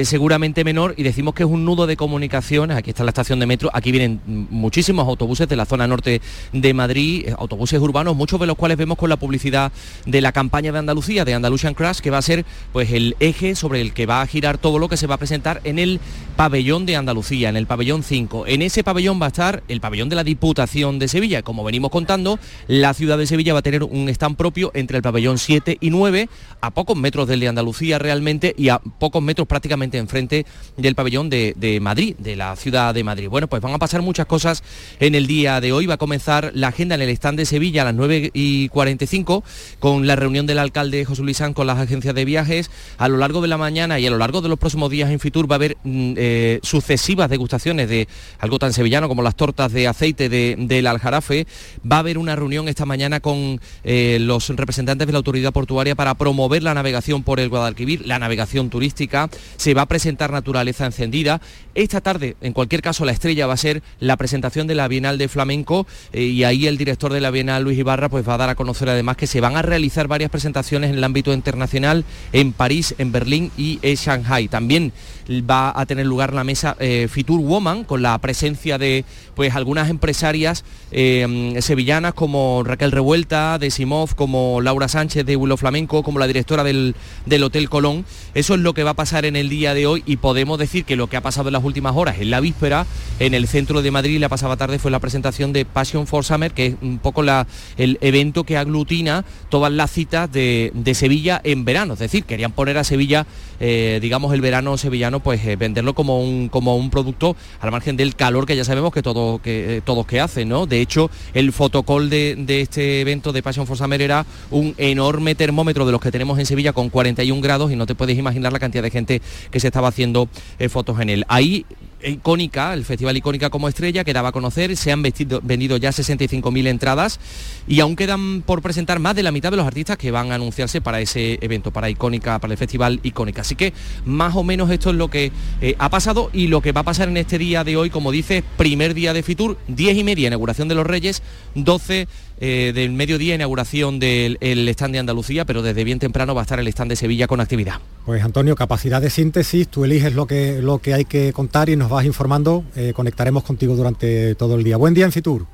[0.02, 2.76] seguramente menor y decimos que es un nudo de comunicaciones.
[2.76, 6.20] Aquí está la estación de metro, aquí vienen muchísimos autobuses de la zona norte
[6.52, 9.72] de Madrid, autobuses urbanos, muchos de los cuales vemos con la publicidad
[10.04, 13.54] de la campaña de Andalucía, de Andalusian Crash, que va a ser pues el eje
[13.54, 16.01] sobre el que va a girar todo lo que se va a presentar en el
[16.37, 18.47] pabellón de Andalucía, en el pabellón 5.
[18.47, 21.42] En ese pabellón va a estar el pabellón de la Diputación de Sevilla.
[21.42, 25.03] Como venimos contando, la ciudad de Sevilla va a tener un stand propio entre el
[25.03, 26.29] pabellón 7 y 9,
[26.61, 30.44] a pocos metros del de Andalucía realmente y a pocos metros prácticamente enfrente
[30.77, 33.29] del pabellón de, Madrid, de la ciudad de Madrid.
[33.29, 34.62] Bueno, pues van a pasar muchas cosas
[35.01, 35.87] en el día de hoy.
[35.87, 39.44] Va a comenzar la agenda en el stand de Sevilla a las 9 y 45
[39.79, 42.71] con la reunión del alcalde José Luis con las agencias de viajes.
[42.99, 45.20] A lo largo de la mañana y a lo largo de los próximos días en
[45.20, 48.08] Fitur va a haber mm, eh, sucesivas degustaciones de
[48.38, 51.46] algo tan sevillano como las tortas de aceite del Aljarafe.
[51.90, 55.94] Va a haber una reunión esta mañana con eh, los representantes de la autoridad portuaria
[55.94, 59.28] para promover la navegación por el Guadalquivir, la navegación turística.
[59.56, 61.40] Se va a presentar naturaleza encendida.
[61.74, 65.18] Esta tarde, en cualquier caso, la estrella va a ser la presentación de la Bienal
[65.18, 68.38] de Flamenco eh, y ahí el director de la Bienal, Luis Ibarra, pues va a
[68.38, 72.04] dar a conocer además que se van a realizar varias presentaciones en el ámbito internacional
[72.32, 74.38] en París, en Berlín y en Shanghai.
[74.46, 74.92] También
[75.29, 79.91] va a tener lugar la mesa eh, Fitur Woman con la presencia de pues algunas
[79.91, 86.19] empresarias eh, sevillanas como Raquel Revuelta de Simov, como Laura Sánchez de Willow Flamenco, como
[86.19, 86.95] la directora del,
[87.27, 88.05] del Hotel Colón.
[88.35, 90.85] Eso es lo que va a pasar en el día de hoy y podemos decir
[90.85, 92.87] que lo que ha pasado en las últimas horas, en la víspera,
[93.19, 96.53] en el centro de Madrid la pasada tarde fue la presentación de Passion for Summer,
[96.53, 101.41] que es un poco la, el evento que aglutina todas las citas de, de Sevilla
[101.45, 101.95] en verano.
[101.95, 103.27] Es decir, querían poner a Sevilla,
[103.61, 107.96] eh, digamos, el verano sevillano, pues eh, venderlo como un, como un producto al margen
[107.96, 110.66] del calor que ya sabemos que, todo, que eh, todos que hacen, ¿no?
[110.66, 115.35] De hecho, el fotocall de, de, este evento de Passion for Summer era un enorme
[115.35, 118.52] termómetro de los que tenemos en Sevilla con 41 grados y no te puedes imaginar
[118.52, 120.28] la cantidad de gente que se estaba haciendo
[120.68, 121.24] fotos en él.
[121.28, 121.64] Ahí
[122.02, 125.90] icónica, el Festival Icónica como estrella, que daba a conocer, se han vestido, vendido ya
[125.90, 127.20] 65.000 entradas
[127.66, 130.37] y aún quedan por presentar más de la mitad de los artistas que van a
[130.37, 133.42] anunciarse para ese evento, para Icónica, para el Festival Icónica.
[133.42, 133.72] Así que
[134.04, 136.84] más o menos esto es lo que eh, ha pasado y lo que va a
[136.84, 140.28] pasar en este día de hoy, como dice, primer día de Fitur, 10 y media,
[140.28, 141.22] inauguración de los Reyes,
[141.54, 142.08] 12
[142.40, 146.61] eh, del mediodía, inauguración del stand de Andalucía, pero desde bien temprano va a estar
[146.61, 147.81] el stand de Sevilla con actividad.
[148.07, 151.77] Pues Antonio, capacidad de síntesis, tú eliges lo que, lo que hay que contar y
[151.77, 154.77] nos vas informando, eh, conectaremos contigo durante todo el día.
[154.77, 155.46] Buen día en Fitur.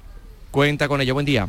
[0.51, 1.49] Cuenta con ello, buen día.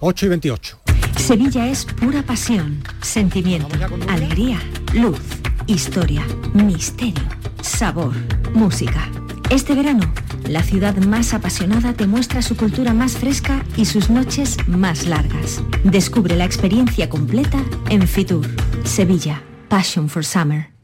[0.00, 0.78] 8 y 28.
[1.16, 3.76] Sevilla es pura pasión, sentimiento,
[4.08, 4.60] alegría,
[4.94, 5.20] luz,
[5.66, 7.24] historia, misterio,
[7.60, 8.14] sabor,
[8.54, 9.10] música.
[9.50, 10.12] Este verano,
[10.46, 15.62] la ciudad más apasionada te muestra su cultura más fresca y sus noches más largas.
[15.84, 17.58] Descubre la experiencia completa
[17.88, 18.46] en Fitur,
[18.84, 20.77] Sevilla, Passion for Summer.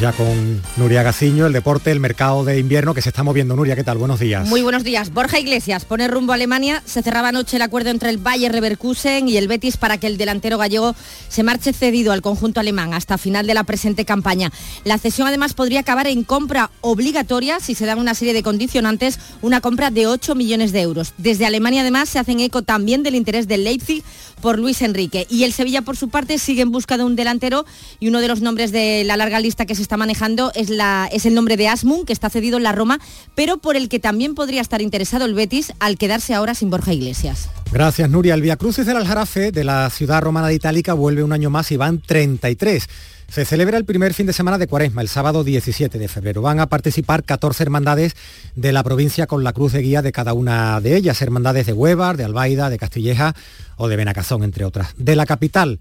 [0.00, 3.54] Ya con Nuria Gaciño, el deporte, el mercado de invierno que se está moviendo.
[3.54, 3.96] Nuria, ¿qué tal?
[3.96, 4.48] Buenos días.
[4.48, 5.12] Muy buenos días.
[5.12, 6.82] Borja Iglesias pone rumbo a Alemania.
[6.84, 10.16] Se cerraba anoche el acuerdo entre el Bayer Leverkusen y el Betis para que el
[10.16, 10.96] delantero gallego
[11.28, 14.50] se marche cedido al conjunto alemán hasta final de la presente campaña.
[14.82, 19.20] La cesión además podría acabar en compra obligatoria si se dan una serie de condicionantes,
[19.42, 21.14] una compra de 8 millones de euros.
[21.18, 24.02] Desde Alemania además se hacen eco también del interés del Leipzig
[24.40, 25.26] por Luis Enrique.
[25.30, 27.64] Y el Sevilla por su parte sigue en busca de un delantero
[28.00, 30.70] y uno de los nombres de la larga lista que se está está manejando es,
[30.70, 32.98] la, es el nombre de Asmun, que está cedido en la Roma,
[33.36, 36.92] pero por el que también podría estar interesado el Betis al quedarse ahora sin Borja
[36.92, 37.48] Iglesias.
[37.70, 38.34] Gracias, Nuria.
[38.34, 41.70] El Via Crucis del Aljarafe de la ciudad romana de Itálica vuelve un año más
[41.70, 42.88] y van 33.
[43.28, 46.42] Se celebra el primer fin de semana de Cuaresma, el sábado 17 de febrero.
[46.42, 48.16] Van a participar 14 hermandades
[48.56, 51.72] de la provincia con la cruz de guía de cada una de ellas, hermandades de
[51.72, 53.34] Huevar, de Albaida, de Castilleja
[53.76, 54.88] o de Benacazón, entre otras.
[54.96, 55.78] De la capital,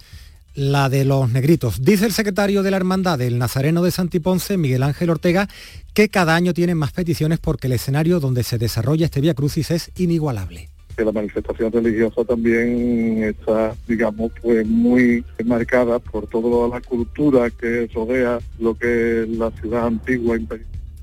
[0.56, 1.82] la de los negritos.
[1.82, 5.48] Dice el secretario de la hermandad del Nazareno de Santiponce, Miguel Ángel Ortega,
[5.94, 9.72] que cada año tienen más peticiones porque el escenario donde se desarrolla este Vía Crucis
[9.72, 16.82] es inigualable que la manifestación religiosa también está, digamos, pues muy marcada por toda la
[16.82, 20.38] cultura que rodea lo que es la ciudad antigua.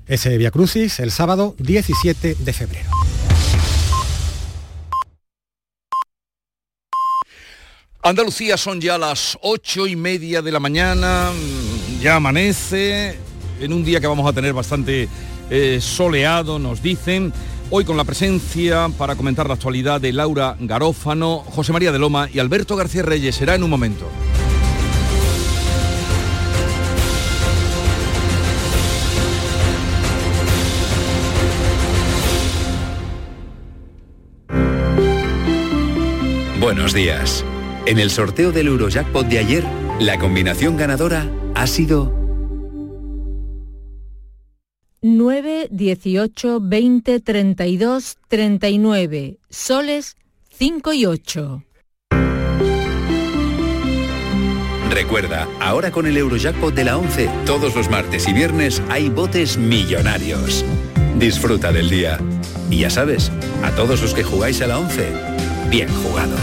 [0.07, 2.91] Ese Via Crucis el sábado 17 de febrero.
[8.03, 11.31] Andalucía son ya las ocho y media de la mañana,
[12.01, 13.19] ya amanece,
[13.61, 15.07] en un día que vamos a tener bastante
[15.51, 17.31] eh, soleado, nos dicen.
[17.69, 22.29] Hoy con la presencia para comentar la actualidad de Laura Garófano, José María de Loma
[22.33, 23.37] y Alberto García Reyes.
[23.37, 24.09] Será en un momento.
[36.59, 37.45] Buenos días.
[37.87, 39.64] En el sorteo del Eurojackpot de ayer,
[39.99, 42.14] la combinación ganadora ha sido
[45.03, 49.38] 9, 18, 20, 32, 39.
[49.49, 50.16] Soles
[50.51, 51.64] 5 y 8.
[54.90, 59.57] Recuerda, ahora con el Eurojackpot de la 11, todos los martes y viernes hay botes
[59.57, 60.66] millonarios.
[61.19, 62.19] Disfruta del día.
[62.69, 65.09] Y ya sabes, a todos los que jugáis a la 11,
[65.71, 66.37] bien jugado.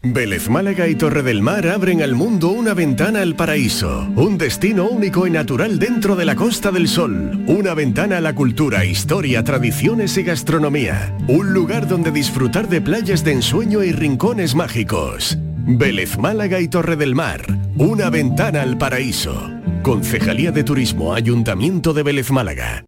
[0.00, 4.88] Vélez Málaga y Torre del Mar abren al mundo una ventana al paraíso, un destino
[4.88, 9.42] único y natural dentro de la Costa del Sol, una ventana a la cultura, historia,
[9.42, 15.36] tradiciones y gastronomía, un lugar donde disfrutar de playas de ensueño y rincones mágicos.
[15.66, 17.44] Vélez Málaga y Torre del Mar,
[17.76, 19.50] una ventana al paraíso.
[19.82, 22.87] Concejalía de Turismo, Ayuntamiento de Vélez Málaga.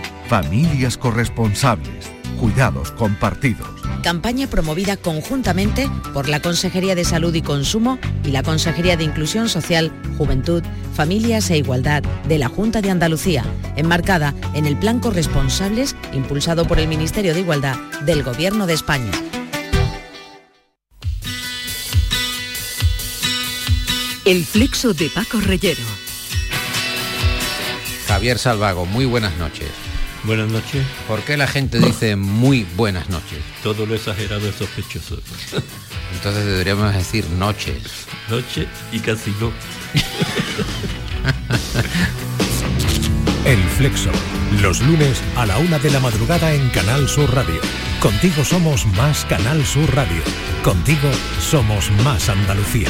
[0.31, 2.09] Familias corresponsables.
[2.39, 3.67] Cuidados compartidos.
[4.01, 9.49] Campaña promovida conjuntamente por la Consejería de Salud y Consumo y la Consejería de Inclusión
[9.49, 10.63] Social, Juventud,
[10.93, 13.43] Familias e Igualdad de la Junta de Andalucía,
[13.75, 19.11] enmarcada en el Plan Corresponsables impulsado por el Ministerio de Igualdad del Gobierno de España.
[24.23, 25.83] El flexo de Paco Reyero.
[28.07, 29.90] Javier Salvago, muy buenas noches.
[30.23, 30.85] Buenas noches.
[31.07, 33.39] ¿Por qué la gente dice muy buenas noches?
[33.63, 35.19] Todo lo exagerado es sospechoso.
[36.13, 37.79] Entonces deberíamos decir noche.
[38.29, 39.51] Noche y casi no.
[43.45, 44.11] El Flexo.
[44.61, 47.59] Los lunes a la una de la madrugada en Canal Sur Radio.
[47.99, 50.21] Contigo somos más Canal Sur Radio.
[50.63, 52.89] Contigo somos más Andalucía.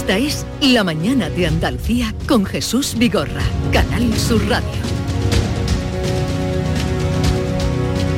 [0.00, 4.70] Esta es La Mañana de Andalucía con Jesús Vigorra, Canal Sur Radio.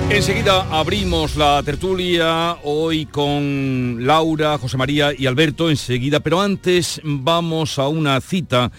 [0.08, 7.80] Enseguida abrimos la tertulia hoy con Laura, José María y Alberto enseguida, pero antes vamos
[7.80, 8.70] a una cita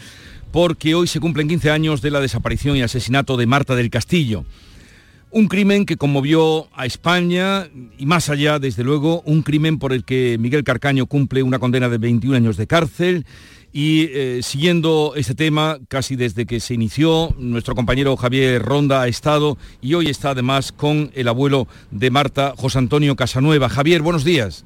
[0.52, 4.46] porque hoy se cumplen 15 años de la desaparición y asesinato de Marta del Castillo.
[5.36, 7.68] Un crimen que conmovió a España
[7.98, 11.90] y más allá, desde luego, un crimen por el que Miguel Carcaño cumple una condena
[11.90, 13.26] de 21 años de cárcel.
[13.72, 19.08] Y eh, siguiendo este tema, casi desde que se inició, nuestro compañero Javier Ronda ha
[19.08, 23.70] estado y hoy está además con el abuelo de Marta, José Antonio Casanueva.
[23.70, 24.66] Javier, buenos días.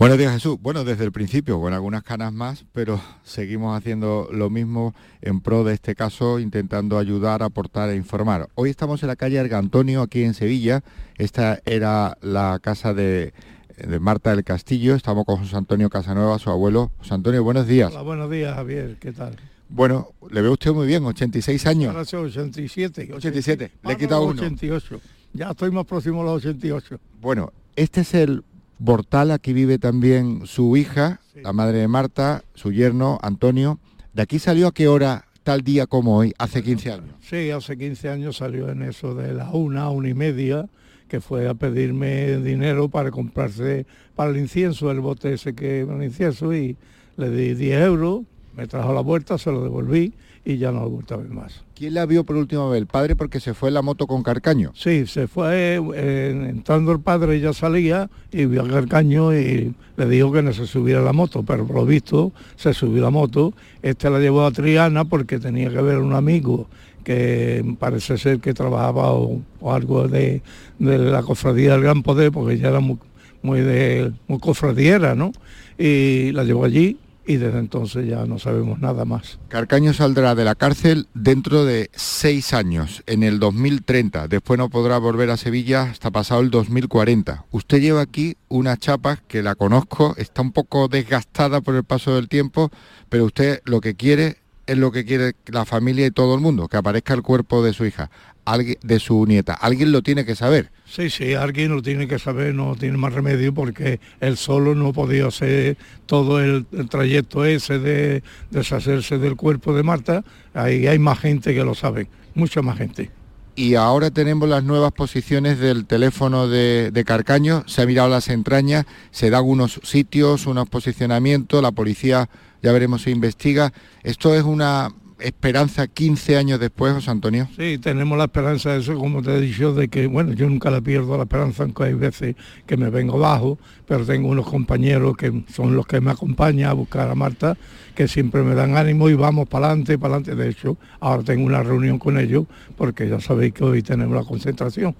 [0.00, 0.56] Buenos días Jesús.
[0.58, 5.62] Bueno, desde el principio, con algunas canas más, pero seguimos haciendo lo mismo en pro
[5.62, 8.48] de este caso, intentando ayudar, aportar e informar.
[8.54, 10.82] Hoy estamos en la calle Argantonio, aquí en Sevilla.
[11.18, 13.34] Esta era la casa de,
[13.76, 14.94] de Marta del Castillo.
[14.94, 16.92] Estamos con José Antonio Casanueva, su abuelo.
[17.00, 17.92] José Antonio, buenos días.
[17.92, 19.36] Hola, buenos días Javier, ¿qué tal?
[19.68, 21.90] Bueno, le ve usted muy bien, 86 años.
[21.90, 23.10] Ahora soy 87.
[23.12, 24.40] 87, le he quitado no, uno.
[24.40, 24.98] 88.
[25.34, 26.98] Ya estoy más próximo a los 88.
[27.20, 28.44] Bueno, este es el
[28.82, 33.78] Bortal, aquí vive también su hija, la madre de Marta, su yerno, Antonio.
[34.14, 37.14] ¿De aquí salió a qué hora, tal día como hoy, hace 15 años?
[37.20, 40.66] Sí, hace 15 años salió en eso de la una, una y media,
[41.08, 43.84] que fue a pedirme dinero para comprarse
[44.16, 46.78] para el incienso, el bote ese que el incienso, y
[47.18, 48.22] le di 10 euros,
[48.56, 50.14] me trajo la vuelta, se lo devolví
[50.44, 51.62] y ya no lo he vuelto a ver más.
[51.74, 52.80] ¿Quién la vio por última vez?
[52.80, 54.72] ¿El padre porque se fue en la moto con Carcaño?
[54.74, 60.06] Sí, se fue, eh, entrando el padre ya salía y vio a Carcaño y le
[60.06, 63.10] dijo que no se subiera a la moto, pero por lo visto se subió la
[63.10, 63.52] moto.
[63.82, 66.68] Este la llevó a Triana porque tenía que ver a un amigo
[67.04, 70.42] que parece ser que trabajaba o, o algo de,
[70.78, 72.98] de la cofradía del Gran Poder, porque ella era muy,
[73.42, 75.32] muy de muy cofradiera, ¿no?
[75.78, 76.98] Y la llevó allí
[77.30, 79.38] y desde entonces ya no sabemos nada más.
[79.46, 84.26] Carcaño saldrá de la cárcel dentro de seis años, en el 2030.
[84.26, 87.44] Después no podrá volver a Sevilla hasta pasado el 2040.
[87.52, 92.16] Usted lleva aquí una chapa que la conozco, está un poco desgastada por el paso
[92.16, 92.72] del tiempo,
[93.08, 96.66] pero usted lo que quiere es lo que quiere la familia y todo el mundo,
[96.66, 98.10] que aparezca el cuerpo de su hija,
[98.44, 99.54] alguien, de su nieta.
[99.54, 100.70] Alguien lo tiene que saber.
[100.86, 104.92] Sí, sí, alguien lo tiene que saber, no tiene más remedio porque él solo no
[104.92, 105.76] podía hacer
[106.06, 110.24] todo el, el trayecto ese de deshacerse del cuerpo de Marta.
[110.54, 113.10] Ahí hay más gente que lo sabe, mucha más gente.
[113.56, 118.28] Y ahora tenemos las nuevas posiciones del teléfono de, de Carcaño, se ha mirado las
[118.28, 122.30] entrañas, se da algunos sitios, unos posicionamientos, la policía
[122.62, 123.72] ya veremos si investiga.
[124.02, 124.90] Esto es una
[125.22, 127.48] esperanza 15 años después, José Antonio.
[127.56, 130.70] Sí, tenemos la esperanza de eso, como te he dicho, de que, bueno, yo nunca
[130.70, 135.16] la pierdo la esperanza, aunque hay veces que me vengo bajo, pero tengo unos compañeros
[135.16, 137.56] que son los que me acompañan a buscar a Marta,
[137.94, 140.42] que siempre me dan ánimo y vamos para adelante, para adelante.
[140.42, 142.46] De hecho, ahora tengo una reunión con ellos,
[142.76, 144.94] porque ya sabéis que hoy tenemos la concentración.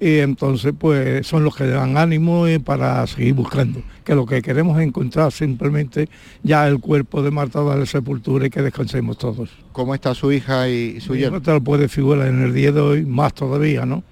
[0.00, 3.80] Y entonces, pues, son los que dan ánimo y para seguir buscando.
[4.04, 6.08] Que lo que queremos es encontrar simplemente
[6.42, 9.50] ya el cuerpo de Marta, darle sepultura y que descansemos todos.
[9.72, 11.38] ¿Cómo está su hija y su yerno?
[11.38, 14.02] No te lo puede figurar en el día de hoy, más todavía, ¿no?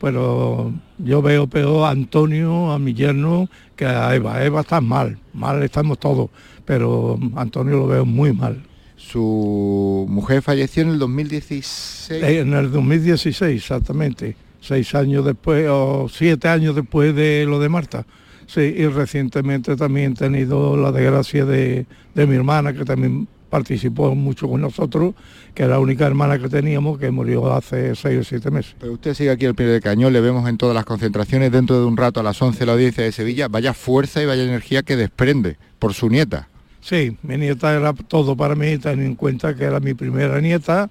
[0.00, 4.44] Pero yo veo peor a Antonio, a mi yerno, que a Eva.
[4.44, 6.30] Eva está mal, mal estamos todos,
[6.64, 8.62] pero Antonio lo veo muy mal.
[8.96, 12.22] Su mujer falleció en el 2016.
[12.22, 17.68] Eh, En el 2016, exactamente, seis años después o siete años después de lo de
[17.68, 18.06] Marta.
[18.46, 24.14] Sí, y recientemente también he tenido la desgracia de, de mi hermana, que también participó
[24.14, 25.14] mucho con nosotros,
[25.54, 28.74] que era la única hermana que teníamos, que murió hace seis o siete meses.
[28.78, 31.78] Pero usted sigue aquí al pie del cañón, le vemos en todas las concentraciones dentro
[31.80, 33.48] de un rato a las 11 la audiencia de Sevilla.
[33.48, 36.48] Vaya fuerza y vaya energía que desprende por su nieta.
[36.80, 40.88] Sí, mi nieta era todo para mí, ten en cuenta que era mi primera nieta,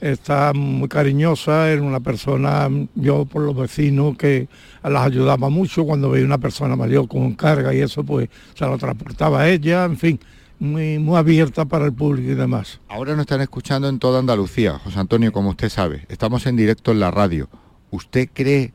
[0.00, 4.48] está muy cariñosa, era una persona, yo por los vecinos que
[4.82, 8.78] las ayudaba mucho cuando veía una persona mayor con carga y eso pues se lo
[8.78, 10.20] transportaba a ella, en fin,
[10.58, 12.80] muy, muy abierta para el público y demás.
[12.88, 16.06] Ahora nos están escuchando en toda Andalucía, José Antonio, como usted sabe.
[16.08, 17.48] Estamos en directo en la radio.
[17.90, 18.72] ¿Usted cree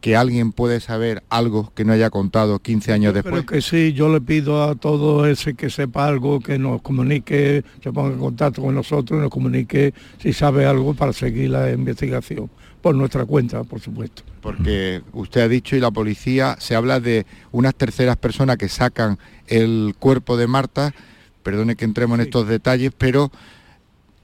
[0.00, 3.34] que alguien puede saber algo que no haya contado 15 años después?
[3.34, 7.64] Pero que sí, yo le pido a todo ese que sepa algo, que nos comunique,
[7.82, 12.50] se ponga en contacto con nosotros, nos comunique si sabe algo para seguir la investigación,
[12.80, 14.22] por nuestra cuenta, por supuesto.
[14.40, 19.18] Porque usted ha dicho y la policía se habla de unas terceras personas que sacan
[19.48, 20.94] el cuerpo de Marta,
[21.42, 23.30] perdone que entremos en estos detalles, pero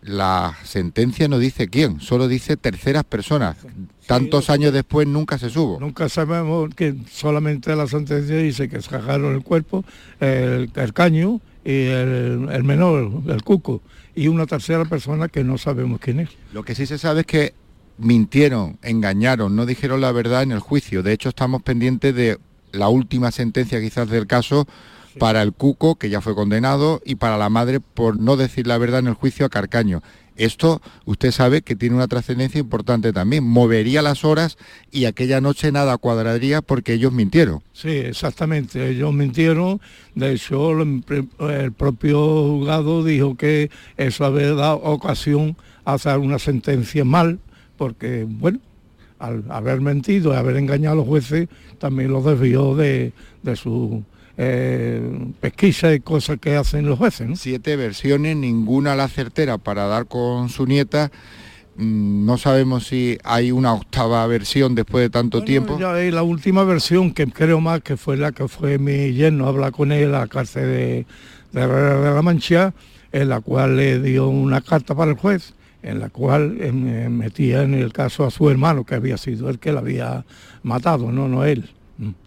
[0.02, 3.56] la sentencia no dice quién, solo dice terceras personas.
[4.06, 5.78] Tantos años después nunca se subo.
[5.78, 9.84] Nunca sabemos que solamente la sentencia dice que sacaron el cuerpo,
[10.18, 13.80] el, el caño y el, el menor, el cuco,
[14.14, 16.30] y una tercera persona que no sabemos quién es.
[16.52, 17.54] Lo que sí se sabe es que
[17.98, 21.04] mintieron, engañaron, no dijeron la verdad en el juicio.
[21.04, 22.38] De hecho, estamos pendientes de
[22.72, 24.66] la última sentencia quizás del caso
[25.18, 28.78] para el cuco, que ya fue condenado, y para la madre por no decir la
[28.78, 30.02] verdad en el juicio a Carcaño.
[30.36, 33.44] Esto usted sabe que tiene una trascendencia importante también.
[33.44, 34.56] Movería las horas
[34.90, 37.62] y aquella noche nada cuadraría porque ellos mintieron.
[37.72, 38.88] Sí, exactamente.
[38.88, 39.80] Ellos mintieron.
[40.14, 41.04] De hecho, el,
[41.38, 47.38] el propio juzgado dijo que eso había dado ocasión a hacer una sentencia mal,
[47.76, 48.58] porque, bueno,
[49.18, 51.48] al haber mentido y haber engañado a los jueces,
[51.78, 54.02] también los desvió de, de su
[54.36, 57.28] eh, pesquisa y cosas que hacen los jueces.
[57.28, 57.36] ¿no?
[57.36, 61.10] Siete versiones, ninguna la certera para dar con su nieta.
[61.76, 65.78] Mm, No sabemos si hay una octava versión después de tanto tiempo.
[65.78, 69.46] Ya hay la última versión que creo más que fue la que fue mi yerno,
[69.46, 71.06] habla con él a la cárcel de,
[71.52, 71.66] de
[72.14, 72.74] la Mancha
[73.12, 77.62] en la cual le dio una carta para el juez, en la cual eh, metía
[77.62, 80.24] en el caso a su hermano, que había sido el que la había
[80.62, 81.70] matado, no, no él.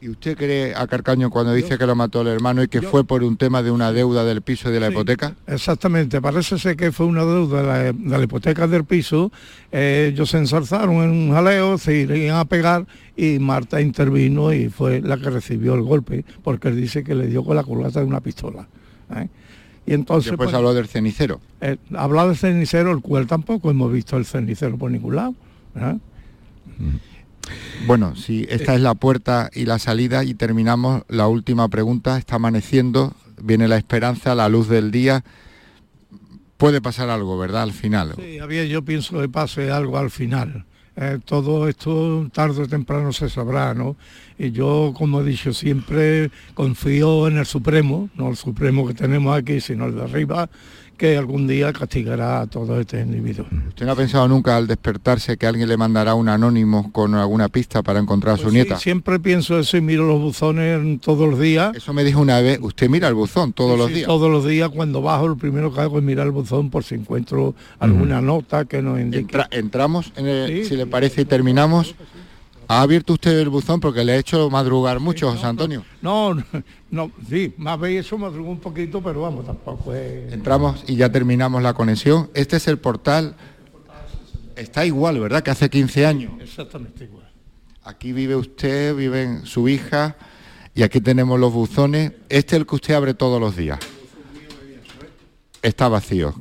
[0.01, 3.03] ¿Y usted cree a Carcaño cuando dice que lo mató el hermano y que fue
[3.03, 5.35] por un tema de una deuda del piso y de la hipoteca?
[5.47, 9.31] Exactamente, parece ser que fue una deuda de la, hipoteca del piso.
[9.71, 12.85] Eh, ellos se ensarzaron en un jaleo, se irían a pegar
[13.17, 17.27] y Marta intervino y fue la que recibió el golpe, porque él dice que le
[17.27, 18.67] dio con la culata de una pistola.
[19.15, 19.27] ¿eh?
[19.85, 21.39] Y entonces Después pues, habló del cenicero.
[21.61, 25.35] Eh, hablado del cenicero, el cual tampoco hemos visto el cenicero por ningún lado.
[25.75, 25.97] ¿eh?
[27.87, 32.35] Bueno, si esta es la puerta y la salida y terminamos la última pregunta, está
[32.35, 35.23] amaneciendo, viene la esperanza, la luz del día.
[36.57, 37.63] Puede pasar algo, ¿verdad?
[37.63, 38.15] Al final.
[38.15, 38.39] Sí,
[38.69, 40.65] yo pienso que pase algo al final.
[40.97, 43.97] Eh, todo esto tarde o temprano se sabrá, ¿no?
[44.37, 49.37] Y yo, como he dicho, siempre confío en el Supremo, no el Supremo que tenemos
[49.37, 50.49] aquí, sino el de arriba,
[50.95, 53.47] que algún día castigará a todos estos individuos.
[53.69, 57.49] ¿Usted no ha pensado nunca al despertarse que alguien le mandará un anónimo con alguna
[57.49, 58.77] pista para encontrar a su pues nieta?
[58.79, 61.75] siempre pienso eso y miro los buzones todos los días.
[61.75, 64.07] Eso me dijo una vez, usted mira el buzón todos los días.
[64.07, 66.95] Todos los días cuando bajo lo primero que hago es mirar el buzón por si
[66.95, 69.37] encuentro alguna nota que nos indique.
[69.51, 71.95] entramos, en si le parece, y terminamos.
[72.67, 75.85] ¿Ha abierto usted el buzón porque le ha hecho madrugar mucho, José Antonio?
[76.01, 76.35] No,
[76.89, 80.33] no, sí, más veis eso madrugó un poquito, pero vamos, tampoco es...
[80.33, 82.29] Entramos y ya terminamos la conexión.
[82.33, 83.35] Este es el portal.
[84.55, 85.43] Está igual, ¿verdad?
[85.43, 86.31] Que hace 15 años.
[86.39, 87.29] Exactamente igual.
[87.83, 90.15] Aquí vive usted, vive su hija
[90.73, 92.13] y aquí tenemos los buzones.
[92.29, 93.79] Este es el que usted abre todos los días.
[95.61, 96.33] Está vacío.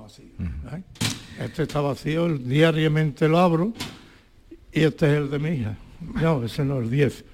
[1.38, 3.72] Este está vacío, diariamente lo abro
[4.72, 5.76] y este es el de mi hija.
[6.20, 7.24] No, ese no, el 10.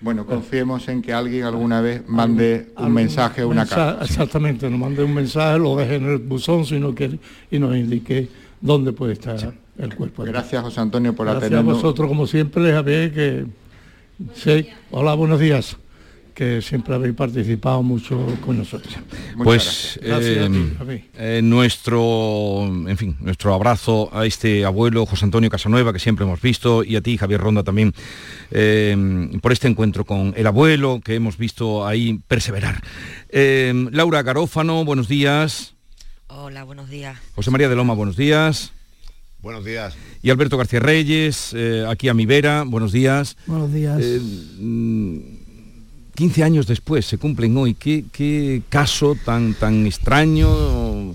[0.00, 4.04] Bueno, confiemos en que alguien alguna vez mande un mensaje o una carta.
[4.04, 7.18] Exactamente, nos mande un mensaje, lo deje en el buzón si no quiere
[7.50, 8.28] y nos indique
[8.60, 10.24] dónde puede estar el cuerpo.
[10.24, 13.46] Gracias, José Antonio, por Gracias a vosotros, como siempre, había que...
[14.34, 15.76] Sí, hola, buenos días
[16.36, 18.94] que siempre habéis participado mucho con nosotros.
[19.42, 20.76] pues eh,
[21.14, 26.42] eh, nuestro, en fin, nuestro abrazo a este abuelo José Antonio Casanueva que siempre hemos
[26.42, 27.94] visto y a ti Javier Ronda también
[28.50, 32.82] eh, por este encuentro con el abuelo que hemos visto ahí perseverar.
[33.32, 35.74] Laura Garófano, buenos días.
[36.26, 37.18] Hola, buenos días.
[37.34, 38.74] José María de Loma, buenos días.
[39.40, 39.96] Buenos días.
[40.22, 41.56] Y Alberto García Reyes,
[41.88, 43.38] aquí a mi vera, buenos días.
[43.46, 44.02] Buenos días.
[46.16, 47.74] 15 años después, se cumplen hoy.
[47.74, 51.12] ¿Qué, caso tan, tan extraño?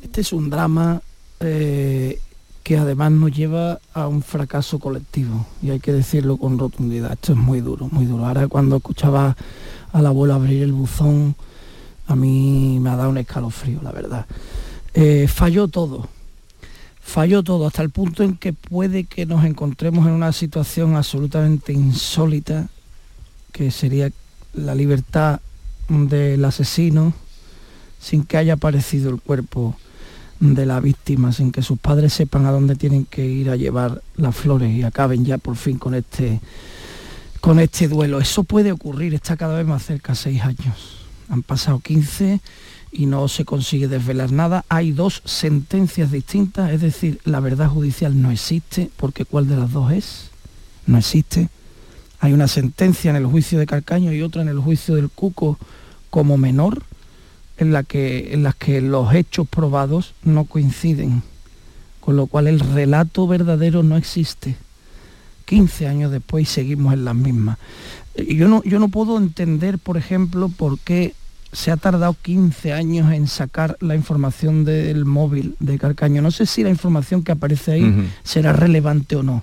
[0.00, 1.02] Este es un drama
[1.40, 2.20] eh,
[2.62, 7.12] que además nos lleva a un fracaso colectivo y hay que decirlo con rotundidad.
[7.14, 8.26] Esto es muy duro, muy duro.
[8.26, 9.36] Ahora cuando escuchaba
[9.92, 11.34] al abuelo abrir el buzón,
[12.06, 14.26] a mí me ha dado un escalofrío, la verdad.
[14.94, 16.08] Eh, falló todo,
[17.00, 21.72] falló todo hasta el punto en que puede que nos encontremos en una situación absolutamente
[21.72, 22.68] insólita,
[23.52, 24.10] que sería
[24.54, 25.40] la libertad
[25.88, 27.14] del asesino
[28.00, 29.76] sin que haya aparecido el cuerpo
[30.40, 34.02] de la víctima, sin que sus padres sepan a dónde tienen que ir a llevar
[34.16, 36.40] las flores y acaben ya por fin con este,
[37.40, 38.20] con este duelo.
[38.20, 40.98] Eso puede ocurrir, está cada vez más cerca, seis años.
[41.28, 42.40] Han pasado 15
[42.92, 44.64] y no se consigue desvelar nada.
[44.68, 49.72] Hay dos sentencias distintas, es decir, la verdad judicial no existe, porque ¿cuál de las
[49.72, 50.30] dos es?
[50.86, 51.48] No existe.
[52.20, 55.58] Hay una sentencia en el juicio de Carcaño y otra en el juicio del Cuco
[56.10, 56.82] como menor,
[57.58, 61.22] en, la que, en las que los hechos probados no coinciden,
[62.00, 64.56] con lo cual el relato verdadero no existe.
[65.44, 67.58] 15 años después seguimos en las mismas.
[68.16, 71.14] Yo no, yo no puedo entender, por ejemplo, por qué
[71.52, 76.20] se ha tardado 15 años en sacar la información del móvil de Carcaño.
[76.20, 79.42] No sé si la información que aparece ahí será relevante o no.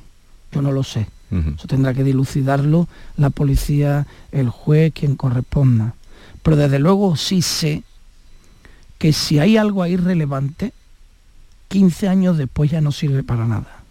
[0.51, 1.07] Yo no lo sé.
[1.31, 5.95] Eso tendrá que dilucidarlo la policía, el juez, quien corresponda.
[6.43, 7.83] Pero desde luego sí sé
[8.97, 10.71] que si hay algo ahí relevante,
[11.67, 13.83] 15 años después ya no sirve para nada.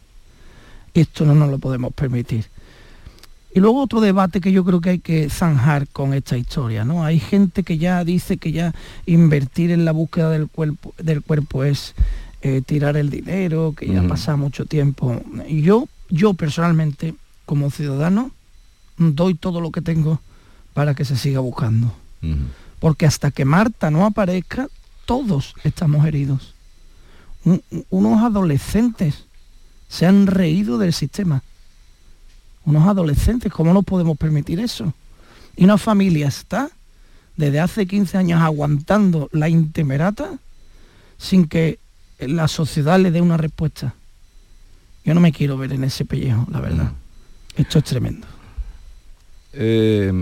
[0.95, 2.47] Esto no nos lo podemos permitir.
[3.55, 7.05] Y luego otro debate que yo creo que hay que zanjar con esta historia, ¿no?
[7.05, 8.75] Hay gente que ya dice que ya
[9.07, 11.95] invertir en la búsqueda del cuerpo, del cuerpo es
[12.43, 15.23] eh, tirar el dinero, que ya pasa mucho tiempo.
[15.47, 17.15] Y yo, yo personalmente
[17.47, 18.31] como ciudadano,
[18.97, 20.21] doy todo lo que tengo
[20.73, 21.95] para que se siga buscando.
[22.81, 24.69] Porque hasta que Marta no aparezca,
[25.05, 26.55] todos estamos heridos.
[27.91, 29.25] unos adolescentes
[29.89, 31.43] se han reído del sistema.
[32.65, 34.93] Unos adolescentes, ¿cómo no podemos permitir eso?
[35.57, 36.71] Y una familia está
[37.37, 40.39] desde hace 15 años aguantando la intemerata
[41.19, 41.79] sin que
[42.19, 43.95] la sociedad le dé una respuesta.
[45.05, 46.93] Yo no me quiero ver en ese pellejo, la verdad.
[47.57, 48.27] Esto es tremendo.
[49.53, 50.13] Eh,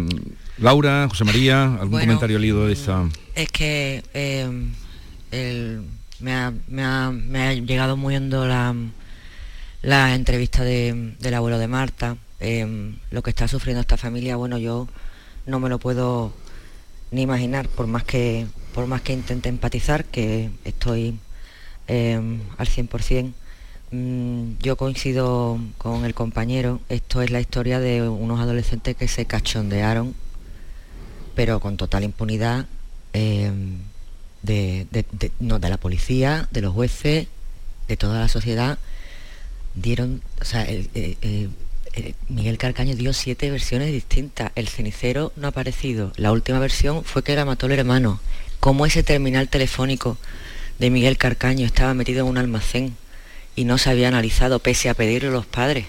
[0.59, 3.09] Laura, José María, ¿algún comentario leído de esta?
[3.35, 5.80] Es que eh,
[6.20, 6.35] me,
[6.85, 8.74] ha, llegado muy hondo la,
[9.80, 12.16] la entrevista del abuelo de Marta.
[12.41, 14.89] Eh, lo que está sufriendo esta familia, bueno, yo
[15.47, 16.33] no me lo puedo
[17.11, 21.18] ni imaginar, por más que, por más que intente empatizar, que estoy
[21.89, 23.33] al 100%.
[23.93, 29.26] Mm, yo coincido con el compañero, esto es la historia de unos adolescentes que se
[29.26, 30.14] cachondearon,
[31.34, 32.66] pero con total impunidad,
[33.12, 33.80] em,
[34.43, 34.86] de,
[35.40, 37.28] no, de la policía, de los jueces,
[37.86, 38.78] de toda la sociedad,
[39.74, 40.66] dieron, o sea,
[42.28, 44.53] Miguel Carcaño dio siete versiones distintas.
[44.55, 46.12] El cenicero no ha aparecido.
[46.16, 48.20] La última versión fue que la mató el hermano.
[48.61, 50.16] Como ese terminal telefónico
[50.78, 52.97] de Miguel Carcaño estaba metido en un almacén
[53.57, 55.86] y no se había analizado pese a pedirlo los padres.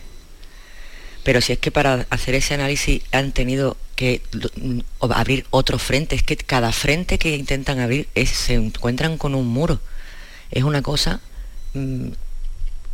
[1.23, 4.21] Pero si es que para hacer ese análisis han tenido que
[4.61, 9.47] mm, abrir otro frente, es que cada frente que intentan abrir se encuentran con un
[9.47, 9.79] muro.
[10.51, 11.21] Es una cosa
[11.73, 12.09] mm,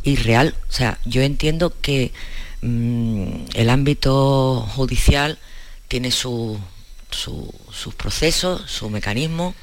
[0.04, 0.54] irreal.
[0.68, 2.12] O sea, yo entiendo que
[2.62, 5.38] mm, el ámbito judicial
[5.88, 6.60] tiene sus
[7.96, 9.54] procesos, su mecanismo,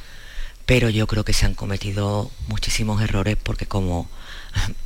[0.66, 4.10] pero yo creo que se han cometido muchísimos errores porque como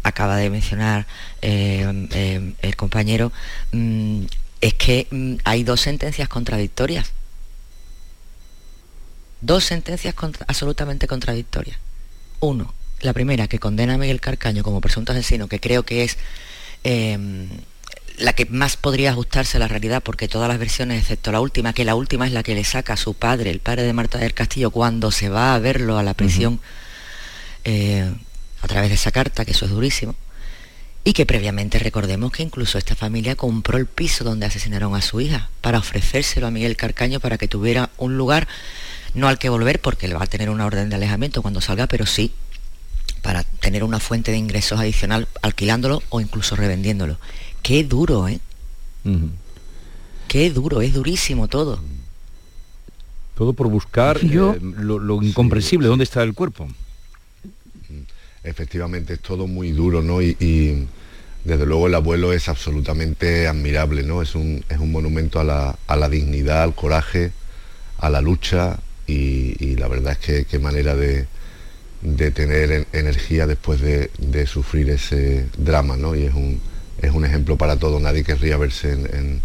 [0.03, 1.07] acaba de mencionar
[1.41, 3.31] eh, eh, el compañero,
[3.71, 4.23] mm,
[4.61, 7.11] es que mm, hay dos sentencias contradictorias.
[9.41, 10.13] Dos sentencias
[10.47, 11.77] absolutamente contradictorias.
[12.39, 16.17] Uno, la primera que condena a Miguel Carcaño como presunto asesino, que creo que es
[16.83, 17.49] em,
[18.17, 21.73] la que más podría ajustarse a la realidad, porque todas las versiones, excepto la última,
[21.73, 24.19] que la última es la que le saca a su padre, el padre de Marta
[24.19, 26.59] del Castillo, cuando se va a verlo a la prisión,
[28.61, 30.15] a través de esa carta, que eso es durísimo,
[31.03, 35.19] y que previamente recordemos que incluso esta familia compró el piso donde asesinaron a su
[35.19, 38.47] hija para ofrecérselo a Miguel Carcaño para que tuviera un lugar,
[39.15, 41.87] no al que volver porque le va a tener una orden de alejamiento cuando salga,
[41.87, 42.31] pero sí
[43.21, 47.17] para tener una fuente de ingresos adicional alquilándolo o incluso revendiéndolo.
[47.61, 48.39] Qué duro, ¿eh?
[50.27, 51.79] Qué duro, es durísimo todo.
[53.35, 56.67] Todo por buscar eh, lo, incomprensible, ¿dónde está el cuerpo?
[58.43, 60.21] Efectivamente es todo muy duro, ¿no?
[60.21, 60.87] Y,
[61.43, 64.21] desde luego el abuelo es absolutamente admirable, ¿no?
[64.21, 67.31] Es un, es un monumento a la, dignidad, al coraje,
[67.97, 68.77] a la lucha
[69.07, 71.25] y, la verdad es que qué manera de,
[72.31, 76.15] tener energía después de, sufrir ese drama, ¿no?
[76.15, 76.61] Y es un,
[77.01, 79.41] es un ejemplo para todo, nadie querría verse en,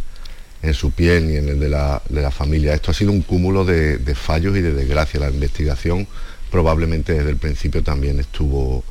[0.75, 2.75] su piel ni en el de la, de la, familia.
[2.75, 5.21] Esto ha sido un cúmulo de, de fallos y de desgracia.
[5.21, 6.09] La investigación
[6.57, 8.83] probablemente desde el principio también estuvo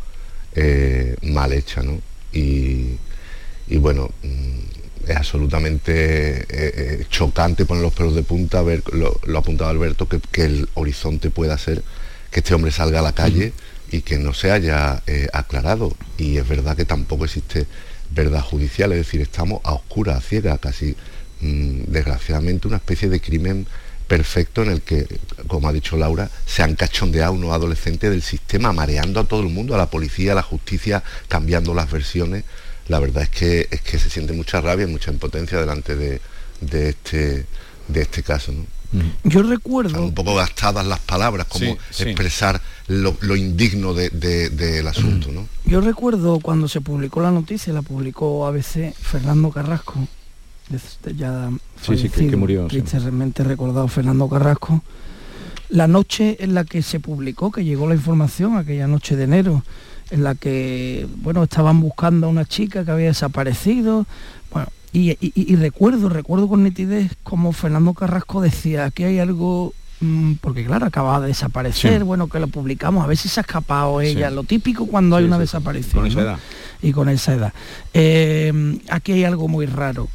[0.53, 1.99] eh, mal hecha, ¿no?
[2.31, 2.99] Y,
[3.79, 9.39] bueno, mm, es absolutamente eh, eh, chocante poner los pelos de punta, ver, lo, lo
[9.39, 11.81] apuntado Alberto, que, el horizonte pueda ser
[12.29, 13.51] que este hombre salga a la calle
[13.89, 15.01] y que no se haya
[15.33, 15.91] aclarado.
[16.19, 17.65] Y es verdad que tampoco existe
[18.11, 20.95] verdad judicial, es decir, estamos a oscura, a ciega, casi
[21.41, 23.65] mm, desgraciadamente una especie de crimen
[24.07, 25.07] perfecto en el que,
[25.47, 29.49] como ha dicho Laura, se han cachondeado unos adolescentes del sistema, mareando a todo el
[29.49, 32.43] mundo, a la policía, a la justicia, cambiando las versiones.
[32.87, 36.21] La verdad es que, es que se siente mucha rabia, mucha impotencia delante de,
[36.61, 37.45] este,
[37.87, 38.53] de este caso.
[39.23, 40.03] Yo recuerdo...
[40.03, 45.31] un poco gastadas las palabras, como expresar lo, indigno del asunto.
[45.31, 45.47] ¿no?
[45.65, 50.07] Yo recuerdo cuando se publicó la noticia, la publicó ABC Fernando Carrasco,
[51.15, 51.51] ya
[51.81, 52.67] sí, sí, que, murió.
[52.67, 54.81] Tristemente recordado Fernando Carrasco.
[55.69, 59.63] La noche en la que se publicó, que llegó la información, aquella noche de enero,
[60.11, 64.05] en la que, bueno, estaban buscando a una chica que había desaparecido.
[64.51, 70.63] Bueno, y, recuerdo, recuerdo con nitidez como Fernando Carrasco decía que hay algo mm, porque
[70.63, 74.29] claro, acababa de desaparecer, bueno, que lo publicamos, a ver si se ha escapado ella,
[74.29, 76.03] lo típico cuando hay una desaparición.
[76.03, 76.39] Con esa edad.
[76.81, 77.53] Y con esa edad.
[77.93, 80.07] Eh, aquí hay algo muy raro.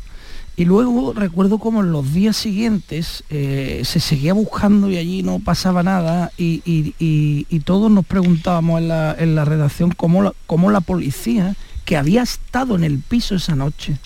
[0.60, 5.38] Y luego recuerdo como en los días siguientes eh, se seguía buscando y allí no
[5.38, 10.34] pasaba nada y, todos nos preguntábamos en la, redacción cómo la,
[10.70, 11.56] la, policía,
[11.86, 13.96] que había estado en el piso esa noche,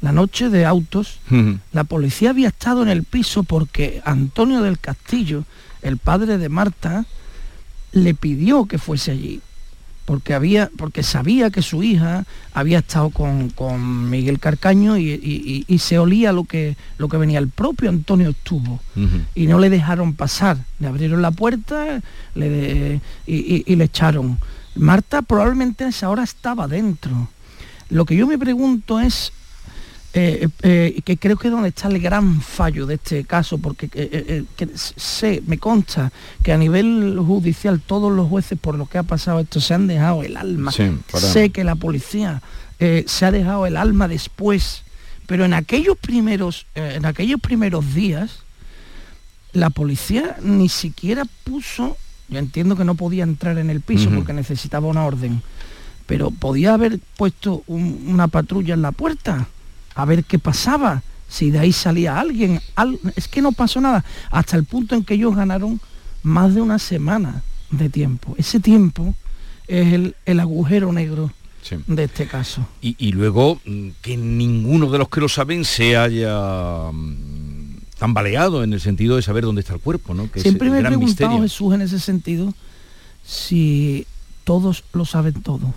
[0.00, 1.20] la noche de autos,
[1.70, 5.44] la policía había estado en el piso porque Antonio del Castillo,
[5.80, 7.06] el padre de Marta,
[7.92, 9.40] le pidió que fuese allí.
[10.04, 15.98] Porque había porque sabía que su hija había estado con, con Miguel Carcaño y, se
[15.98, 17.38] olía lo que lo que venía.
[17.38, 18.80] El propio Antonio estuvo
[19.34, 20.58] y no le dejaron pasar.
[20.78, 22.02] Le abrieron la puerta
[22.34, 24.38] le, y, le echaron.
[24.74, 27.28] Marta probablemente a esa hora estaba dentro.
[27.90, 29.32] Lo que yo me pregunto es
[30.16, 33.90] eh, eh, que creo que es donde está el gran fallo de este caso, porque
[33.94, 34.44] eh,
[34.76, 36.12] sé, me consta
[36.44, 39.88] que a nivel judicial todos los jueces por lo que ha pasado esto se han
[39.88, 40.70] dejado el alma.
[40.70, 42.42] sé que la policía
[42.78, 44.82] se ha dejado el alma después,
[45.26, 48.44] pero en aquellos primeros, en aquellos primeros días,
[49.52, 51.96] la policía ni siquiera puso,
[52.28, 55.42] yo entiendo que no podía entrar en el piso porque necesitaba una orden,
[56.06, 59.48] pero podía haber puesto una patrulla en la puerta
[59.94, 62.60] a ver qué pasaba, si de ahí salía alguien.
[63.16, 65.80] es que no pasó nada, hasta el punto en que ellos ganaron
[66.22, 68.34] más de una semana de tiempo.
[68.38, 69.14] Ese tiempo
[69.66, 71.30] es el, agujero negro
[71.86, 72.66] de este caso.
[72.80, 78.72] Y, luego mm, que ninguno de los que lo saben se haya mm, tambaleado en
[78.72, 80.28] el sentido de saber dónde está el cuerpo, ¿no?
[80.36, 82.52] Siempre me he preguntado, Jesús, en ese sentido,
[83.24, 84.06] si
[84.44, 85.72] todos lo saben todo.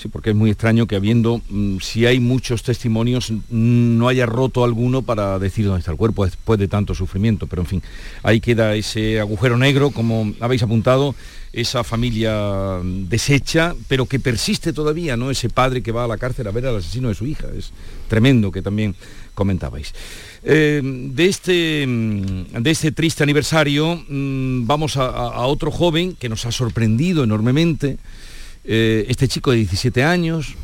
[0.00, 4.64] Sí, porque es muy extraño que habiendo, mm, si hay muchos testimonios, no haya roto
[4.64, 7.46] alguno para decir dónde está el cuerpo después de tanto sufrimiento.
[7.46, 7.82] Pero en fin,
[8.22, 11.14] ahí queda ese agujero negro, como habéis apuntado,
[11.52, 15.30] esa familia deshecha, pero que persiste todavía, ¿no?
[15.30, 17.48] Ese padre que va a la cárcel a ver al asesino de su hija.
[17.54, 17.70] Es
[18.08, 18.94] tremendo que también
[19.34, 19.92] comentabais.
[20.42, 26.46] Eh, de, este, mm, de este triste aniversario mm, vamos a otro joven que nos
[26.46, 27.98] ha sorprendido enormemente.
[28.64, 30.54] Eh, este chico de 17 años,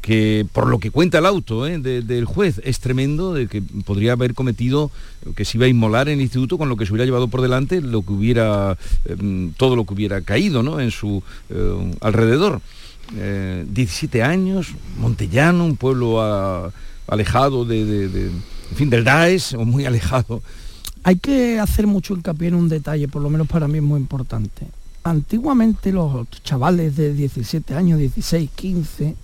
[0.00, 4.12] que por lo que cuenta el auto eh, del juez, es tremendo, de que podría
[4.12, 4.90] haber cometido,
[5.36, 7.40] que se iba a inmolar en el instituto con lo que se hubiera llevado por
[7.40, 10.80] delante, lo que hubiera, em, todo lo que hubiera caído ¿no?
[10.80, 12.60] en su eh, alrededor.
[13.10, 16.20] 17 años, Montellano, un pueblo
[17.06, 18.30] alejado de,
[18.74, 20.42] fin, del Daesh, o muy alejado.
[21.04, 23.98] Hay que hacer mucho hincapié en un detalle, por lo menos para mí es muy
[23.98, 24.66] importante
[25.10, 29.16] antiguamente los chavales de 17 años, 16, 15,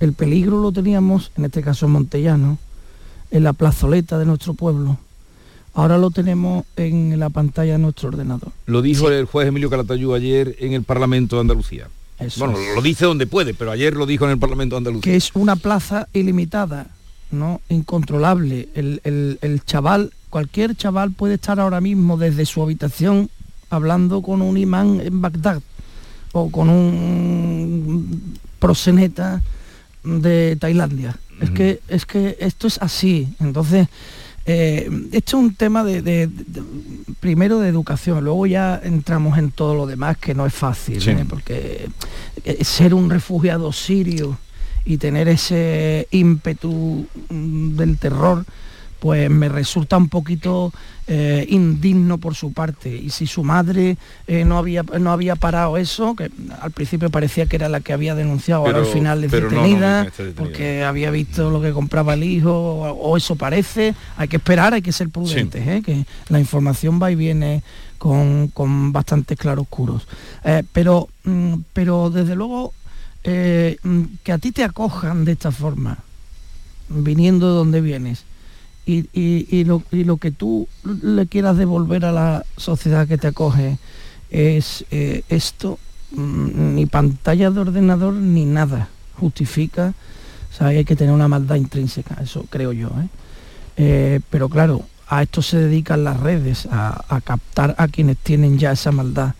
[0.00, 2.58] el peligro lo teníamos, en este caso en Montellano,
[3.30, 4.98] en la plazoleta de nuestro pueblo.
[5.74, 8.50] Ahora lo tenemos en la pantalla de nuestro ordenador.
[8.66, 11.88] Lo dijo el juez Emilio Calatayú ayer en el Parlamento de Andalucía.
[12.38, 15.12] bueno, lo dice donde puede, pero ayer lo dijo en el Parlamento de Andalucía.
[15.12, 16.88] Que es una plaza ilimitada,
[17.30, 17.60] ¿no?
[17.68, 18.68] Incontrolable.
[18.74, 23.30] El, el chaval, cualquier chaval puede estar ahora mismo desde su habitación
[23.70, 25.62] hablando con un imán en Bagdad
[26.32, 29.42] o con un proseneta
[30.04, 31.16] de Tailandia.
[31.40, 33.34] Es que es que esto es así.
[33.40, 33.88] Entonces,
[34.46, 36.28] eh, esto es un tema de,
[37.20, 41.24] primero de educación, luego ya entramos en todo lo demás que no es fácil, ¿eh?
[41.28, 41.88] porque
[42.44, 44.38] eh, ser un refugiado sirio
[44.84, 48.44] y tener ese ímpetu mm, del terror
[49.00, 50.72] pues me resulta un poquito
[51.06, 52.94] eh, indigno por su parte.
[52.94, 53.96] Y si su madre
[54.28, 56.30] eh, no, había, no había parado eso, que
[56.60, 60.84] al principio parecía que era la que había denunciado, ahora al final es detenida, porque
[60.84, 64.92] había visto lo que compraba el hijo, o, eso parece, hay que esperar, hay que
[64.92, 65.82] ser prudentes, ¿eh?
[65.84, 67.62] que la información va y viene
[67.98, 70.06] con, con bastantes claroscuros.
[70.72, 72.72] pero, mm, pero desde luego
[73.24, 75.98] mm, que a ti te acojan de esta forma,
[76.88, 78.29] viniendo de donde vienes,
[78.90, 83.78] y, lo, que tú le quieras devolver a la sociedad que te acoge
[84.30, 85.78] es eh, esto,
[86.12, 88.88] mm, ni pantalla de ordenador ni nada
[89.18, 89.94] justifica,
[90.60, 92.88] o hay que tener una maldad intrínseca, eso creo yo.
[92.88, 93.08] ¿eh?
[93.76, 98.72] Eh, pero claro, a esto se dedican las redes, a, captar a quienes tienen ya
[98.72, 99.34] esa maldad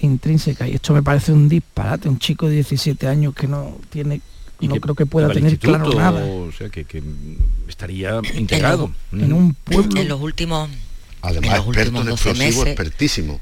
[0.00, 0.66] intrínseca.
[0.66, 4.20] Y esto me parece un disparate, un chico de 17 años que no tiene
[4.68, 6.24] no creo que pueda tener claro nada.
[6.24, 6.86] O sea, que,
[7.68, 8.92] estaría integrado.
[9.12, 10.00] En, un pueblo.
[10.00, 10.68] En los últimos,
[11.22, 13.40] Además, experto en explosivos, expertísimo.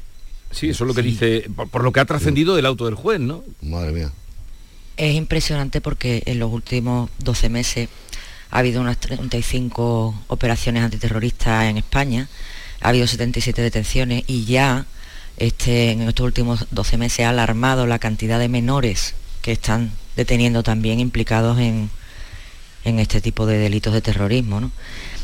[0.50, 3.20] Sí, eso es lo que dice, por, lo que ha trascendido del auto del juez,
[3.20, 3.44] ¿no?
[3.62, 4.12] Madre mía.
[4.96, 7.88] Es impresionante porque en los últimos 12 meses
[8.50, 12.28] ha habido unas 35 operaciones antiterroristas en España,
[12.80, 14.86] ha habido 77 detenciones y ya
[15.36, 20.62] este, en estos últimos 12 meses ha alarmado la cantidad de menores que están deteniendo
[20.62, 21.88] también implicados en,
[22.84, 24.70] este tipo de delitos de terrorismo.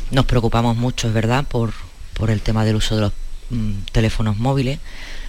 [0.09, 1.71] Nos preocupamos mucho, es verdad, por,
[2.15, 3.13] por el tema del uso de los
[3.51, 4.79] mm, teléfonos móviles,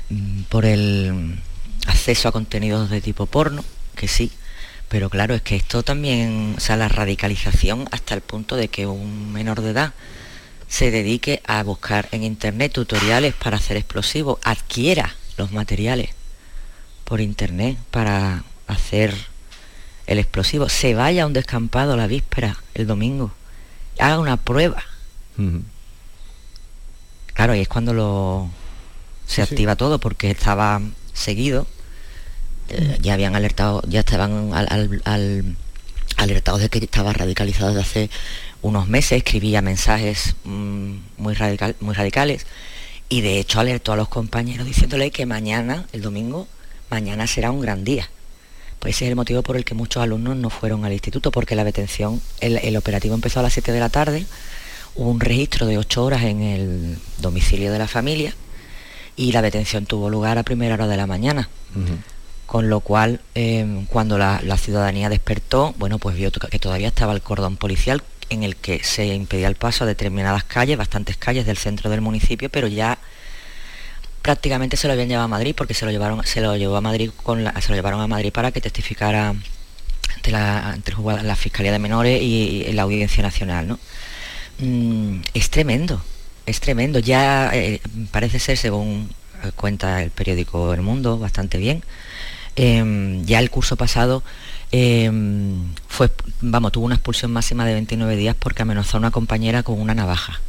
[0.08, 1.38] mm, por el
[1.86, 3.62] acceso a contenidos de tipo porno,
[3.94, 4.32] que sí,
[4.88, 8.86] pero claro, es que esto también, o sea, la radicalización hasta el punto de que
[8.86, 9.92] un menor de edad
[10.66, 16.08] se dedique a buscar en internet tutoriales para hacer explosivos, adquiera los materiales
[17.04, 19.14] por internet para hacer
[20.08, 23.30] el explosivo, se vaya a un descampado la víspera, el domingo,
[23.98, 24.82] haga una prueba.
[27.34, 28.50] Claro, y es cuando lo
[29.26, 30.80] se activa todo porque estaba
[31.12, 31.66] seguido,
[32.70, 35.56] eh, ya habían alertado, ya estaban al,
[36.16, 38.10] alertados de que estaba radicalizado desde hace
[38.62, 42.46] unos meses, escribía mensajes mm, muy, radical, muy radicales
[43.10, 46.48] y de hecho alertó a los compañeros diciéndole que mañana, el domingo,
[46.90, 48.08] mañana será un gran día.
[48.78, 51.56] Pues ese es el motivo por el que muchos alumnos no fueron al instituto, porque
[51.56, 54.24] la detención, el, operativo empezó a las 7 de la tarde,
[54.94, 58.34] hubo un registro de 8 horas en el domicilio de la familia
[59.16, 61.48] y la detención tuvo lugar a primera hora de la mañana.
[62.46, 67.20] Con lo cual, em, cuando la, ciudadanía despertó, bueno, pues vio que todavía estaba el
[67.20, 71.56] cordón policial en el que se impedía el paso a determinadas calles, bastantes calles del
[71.56, 72.98] centro del municipio, pero ya
[74.28, 76.82] prácticamente se lo habían llevado a Madrid porque se lo llevaron, se lo llevó a
[76.82, 80.78] Madrid con lo llevaron a Madrid para que testificara ante la,
[81.22, 83.78] la Fiscalía de Menores y, la Audiencia Nacional, ¿no?
[84.58, 86.02] Mm, es tremendo,
[86.44, 86.98] es tremendo.
[86.98, 89.08] Ya eh, parece ser, según
[89.56, 91.82] cuenta el periódico El Mundo, bastante bien.
[92.54, 94.22] Em, ya el curso pasado
[94.72, 96.10] em, fue,
[96.42, 99.94] vamos, tuvo una expulsión máxima de 29 días porque amenazó a una compañera con una
[99.94, 100.42] navaja.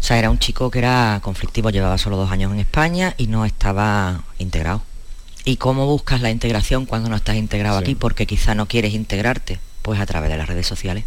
[0.00, 3.26] O sea, era un chico que era conflictivo, llevaba solo dos años en España y
[3.26, 4.82] no estaba integrado.
[5.44, 7.94] ¿Y cómo buscas la integración cuando no estás integrado aquí?
[7.94, 11.04] Porque quizá no quieres integrarte, pues a través de las redes sociales.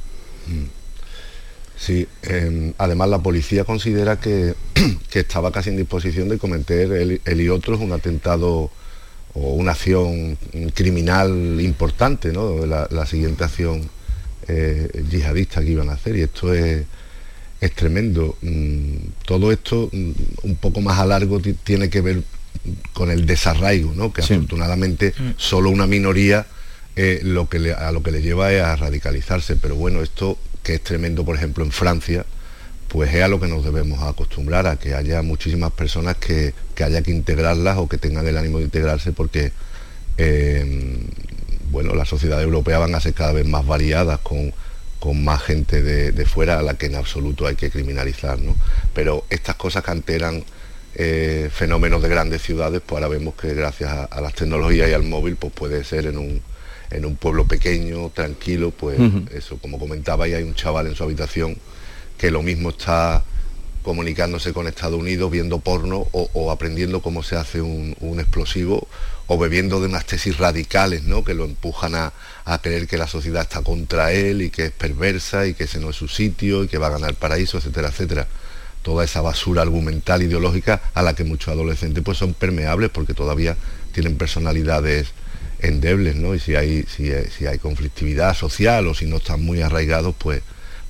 [0.48, 0.84] Mm.
[1.76, 4.54] Sí, em, además la policía considera que,
[5.14, 8.72] estaba casi en disposición de cometer él, y otros un atentado
[9.34, 10.38] o una acción
[10.76, 12.66] criminal importante, ¿no?
[12.66, 13.89] La, siguiente acción
[14.48, 16.16] eh, yihadista que iban a hacer.
[16.16, 16.86] Y esto es,
[17.64, 18.38] es tremendo.
[18.41, 18.95] Mm,
[19.26, 20.11] todo esto mm,
[20.43, 22.24] un poco más a largo tiene que ver
[22.91, 24.11] con el desarraigo, ¿no?
[24.11, 25.32] que afortunadamente mm.
[25.38, 26.45] solo una minoría
[26.95, 29.55] eh, lo que a lo que le lleva es a radicalizarse.
[29.55, 32.26] Pero bueno, esto que es tremendo, por ejemplo, en Francia,
[32.89, 36.53] pues es a lo que nos debemos acostumbrar, a que haya muchísimas personas que,
[36.84, 39.51] haya que integrarlas o que tengan el ánimo de integrarse porque
[40.18, 40.99] eh,
[41.72, 44.53] bueno, las sociedades europeas van a ser cada vez más variadas con
[45.04, 48.39] con más gente de, fuera a la que en absoluto hay que criminalizar.
[48.39, 48.56] ¿no?
[48.93, 50.45] Pero estas cosas que alteran
[50.95, 55.04] eh, fenómenos de grandes ciudades, pues ahora vemos que gracias a, las tecnologías y al
[55.04, 56.41] móvil, pues puede ser en un,
[56.89, 58.97] en un pueblo pequeño, tranquilo, pues
[59.34, 61.58] eso, como comentaba, y hay un chaval en su habitación
[62.18, 63.26] que lo mismo está
[63.84, 68.88] comunicándose con Estados Unidos, viendo porno o, aprendiendo cómo se hace un, explosivo
[69.28, 71.24] o bebiendo de unas tesis radicales, ¿no?
[71.24, 72.14] que lo empujan a,
[72.62, 75.92] creer que la sociedad está contra él y que es perversa y que ese no
[75.92, 78.28] es su sitio y que va a ganar el paraíso, etcétera, etcétera.
[78.82, 83.56] Toda esa basura argumental, ideológica, a la que muchos adolescentes pues, son permeables porque todavía
[83.94, 85.10] tienen personalidades
[85.60, 86.36] endebles, ¿no?
[86.36, 90.42] Y si hay, si, si hay conflictividad social o si no están muy arraigados, pues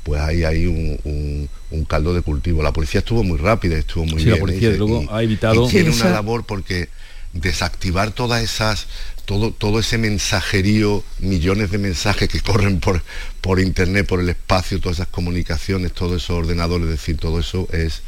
[0.03, 1.49] pues ahí hay un,
[1.87, 2.61] caldo de cultivo.
[2.63, 4.35] La policía estuvo muy rápida, estuvo muy sí, bien.
[4.35, 5.67] La policía luego ha evitado.
[5.67, 6.89] tiene una labor porque
[7.33, 8.87] desactivar todas esas,
[9.25, 13.01] todo, todo ese mensajerío, millones de mensajes que corren por,
[13.41, 17.67] por internet, por el espacio, todas esas comunicaciones, todos esos ordenadores, es decir, todo eso
[17.71, 18.03] es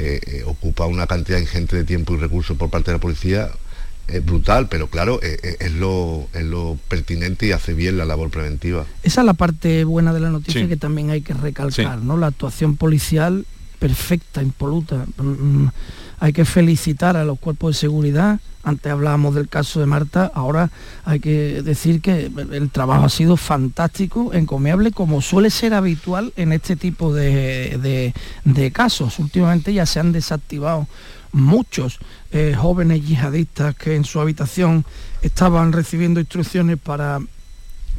[0.00, 3.50] eh, eh, ocupa una cantidad ingente de tiempo y recursos por parte de la policía
[4.08, 8.30] es brutal, pero claro, eh, es, lo, es lo pertinente y hace bien la labor
[8.30, 8.86] preventiva.
[9.02, 12.16] Esa es la parte buena de la noticia que también hay que recalcar, ¿no?
[12.16, 13.44] La actuación policial
[13.78, 15.06] perfecta, impoluta.
[15.18, 15.68] Mm,
[16.20, 18.40] hay que felicitar a los cuerpos de seguridad.
[18.64, 20.70] Antes hablábamos del caso de Marta, ahora
[21.04, 26.52] hay que decir que el trabajo ha sido fantástico, encomiable, como suele ser habitual en
[26.52, 28.12] este tipo de,
[28.72, 29.18] casos.
[29.20, 30.86] Últimamente ya se han desactivado
[31.32, 31.98] muchos
[32.32, 34.84] eh, jóvenes yihadistas que en su habitación
[35.22, 37.20] estaban recibiendo instrucciones para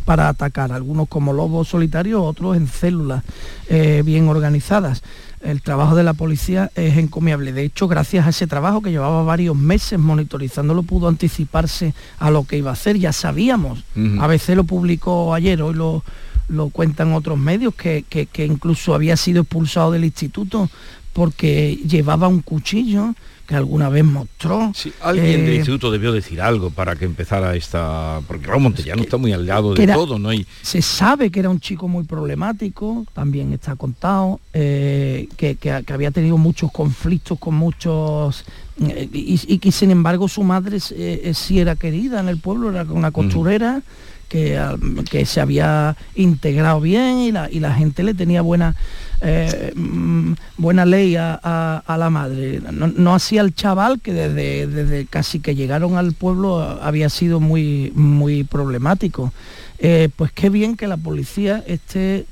[0.05, 3.23] para atacar, algunos como lobos solitarios, otros en células
[3.67, 5.03] eh, bien organizadas
[5.41, 7.53] el trabajo de la policía es encomiable.
[7.53, 12.43] De hecho, gracias a ese trabajo que llevaba varios meses monitorizándolo, pudo anticiparse a lo
[12.43, 12.97] que iba a hacer.
[12.97, 13.83] Ya sabíamos,
[14.19, 16.03] a veces lo publicó ayer, hoy lo,
[16.49, 20.69] lo cuentan otros medios, que, que incluso había sido expulsado del instituto
[21.13, 23.13] porque llevaba un cuchillo
[23.49, 24.71] que alguna vez mostró.
[24.75, 28.21] Sí, alguien del eh, instituto debió decir algo para que empezara esta...
[28.27, 30.29] Porque Raúl Montellano está muy al lado de todo, ¿no?
[30.29, 35.57] hay Se sabe que era un chico muy problemático, también está contado, eh, que,
[35.91, 38.45] había tenido muchos conflictos con muchos...
[38.87, 43.09] Eh, y, que sin embargo su madre sí era querida en el pueblo, era una
[43.09, 43.81] costurera
[44.29, 48.75] que, al- que se había integrado bien y la, y la gente le tenía buena
[49.21, 52.61] eh, mm, buena ley a, la madre.
[52.71, 57.91] No, no hacía el chaval que desde, casi que llegaron al pueblo había sido muy,
[57.95, 59.33] muy problemático.
[59.79, 62.25] Eh, pues qué bien que la policía esté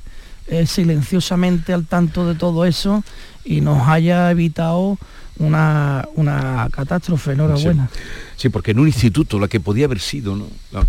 [0.48, 3.04] eh, silenciosamente al tanto de todo eso
[3.44, 4.98] y nos haya evitado
[5.40, 6.08] una,
[6.72, 7.34] catástrofe.
[7.34, 7.90] Enhorabuena.
[8.36, 10.48] Sí, porque en un instituto, la que podía haber sido, ¿no?
[10.72, 10.86] No.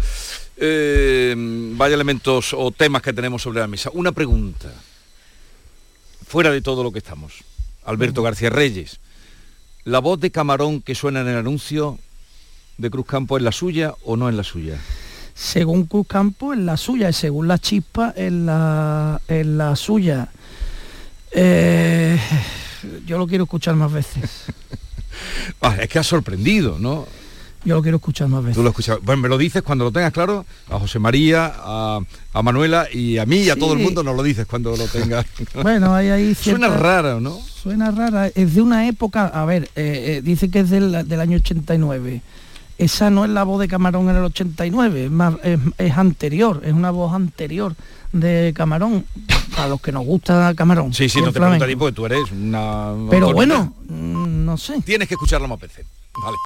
[1.76, 3.90] Vaya elementos o temas que tenemos sobre la mesa.
[3.92, 4.72] Una pregunta.
[6.28, 7.42] Fuera de todo lo que estamos.
[7.84, 9.00] Alberto García Reyes.
[9.84, 11.98] ¿La voz de camarón que suena en el anuncio
[12.76, 14.78] de Cruz Campo es la suya o no es la suya?
[15.38, 20.28] según Cruz Campo es la suya y según la chispa es la, es la suya.
[21.30, 22.18] Eh,
[23.06, 24.46] yo lo quiero escuchar más veces.
[25.60, 27.04] Ah, es que ha sorprendido, ¿no?
[27.68, 28.56] Yo lo quiero escuchar más veces.
[28.56, 28.98] Tú lo escuchas.
[29.02, 32.00] Bueno, me lo dices cuando lo tengas claro, a José María, a,
[32.32, 33.60] a Manuela y a mí y a Sí.
[33.60, 35.26] todo el mundo nos lo dices cuando lo tengas.
[35.62, 37.38] Bueno, hay ahí Suena raro, ¿no?
[37.38, 38.28] Suena rara.
[38.28, 42.22] Es de una época, a ver, eh, eh, dice que es del, del año 89.
[42.78, 46.62] Esa no es la voz de Camarón en el 89, es, más, es, es anterior,
[46.64, 47.74] es una voz anterior
[48.12, 49.04] de Camarón,
[49.56, 50.94] para los que nos gusta Camarón.
[50.94, 51.66] Sí, sí, no te a flamenco.
[51.80, 52.92] porque tú eres una...
[53.10, 54.80] Pero bueno, mm, no sé.
[54.82, 55.84] Tienes que escucharlo más veces.
[56.22, 56.36] Vale.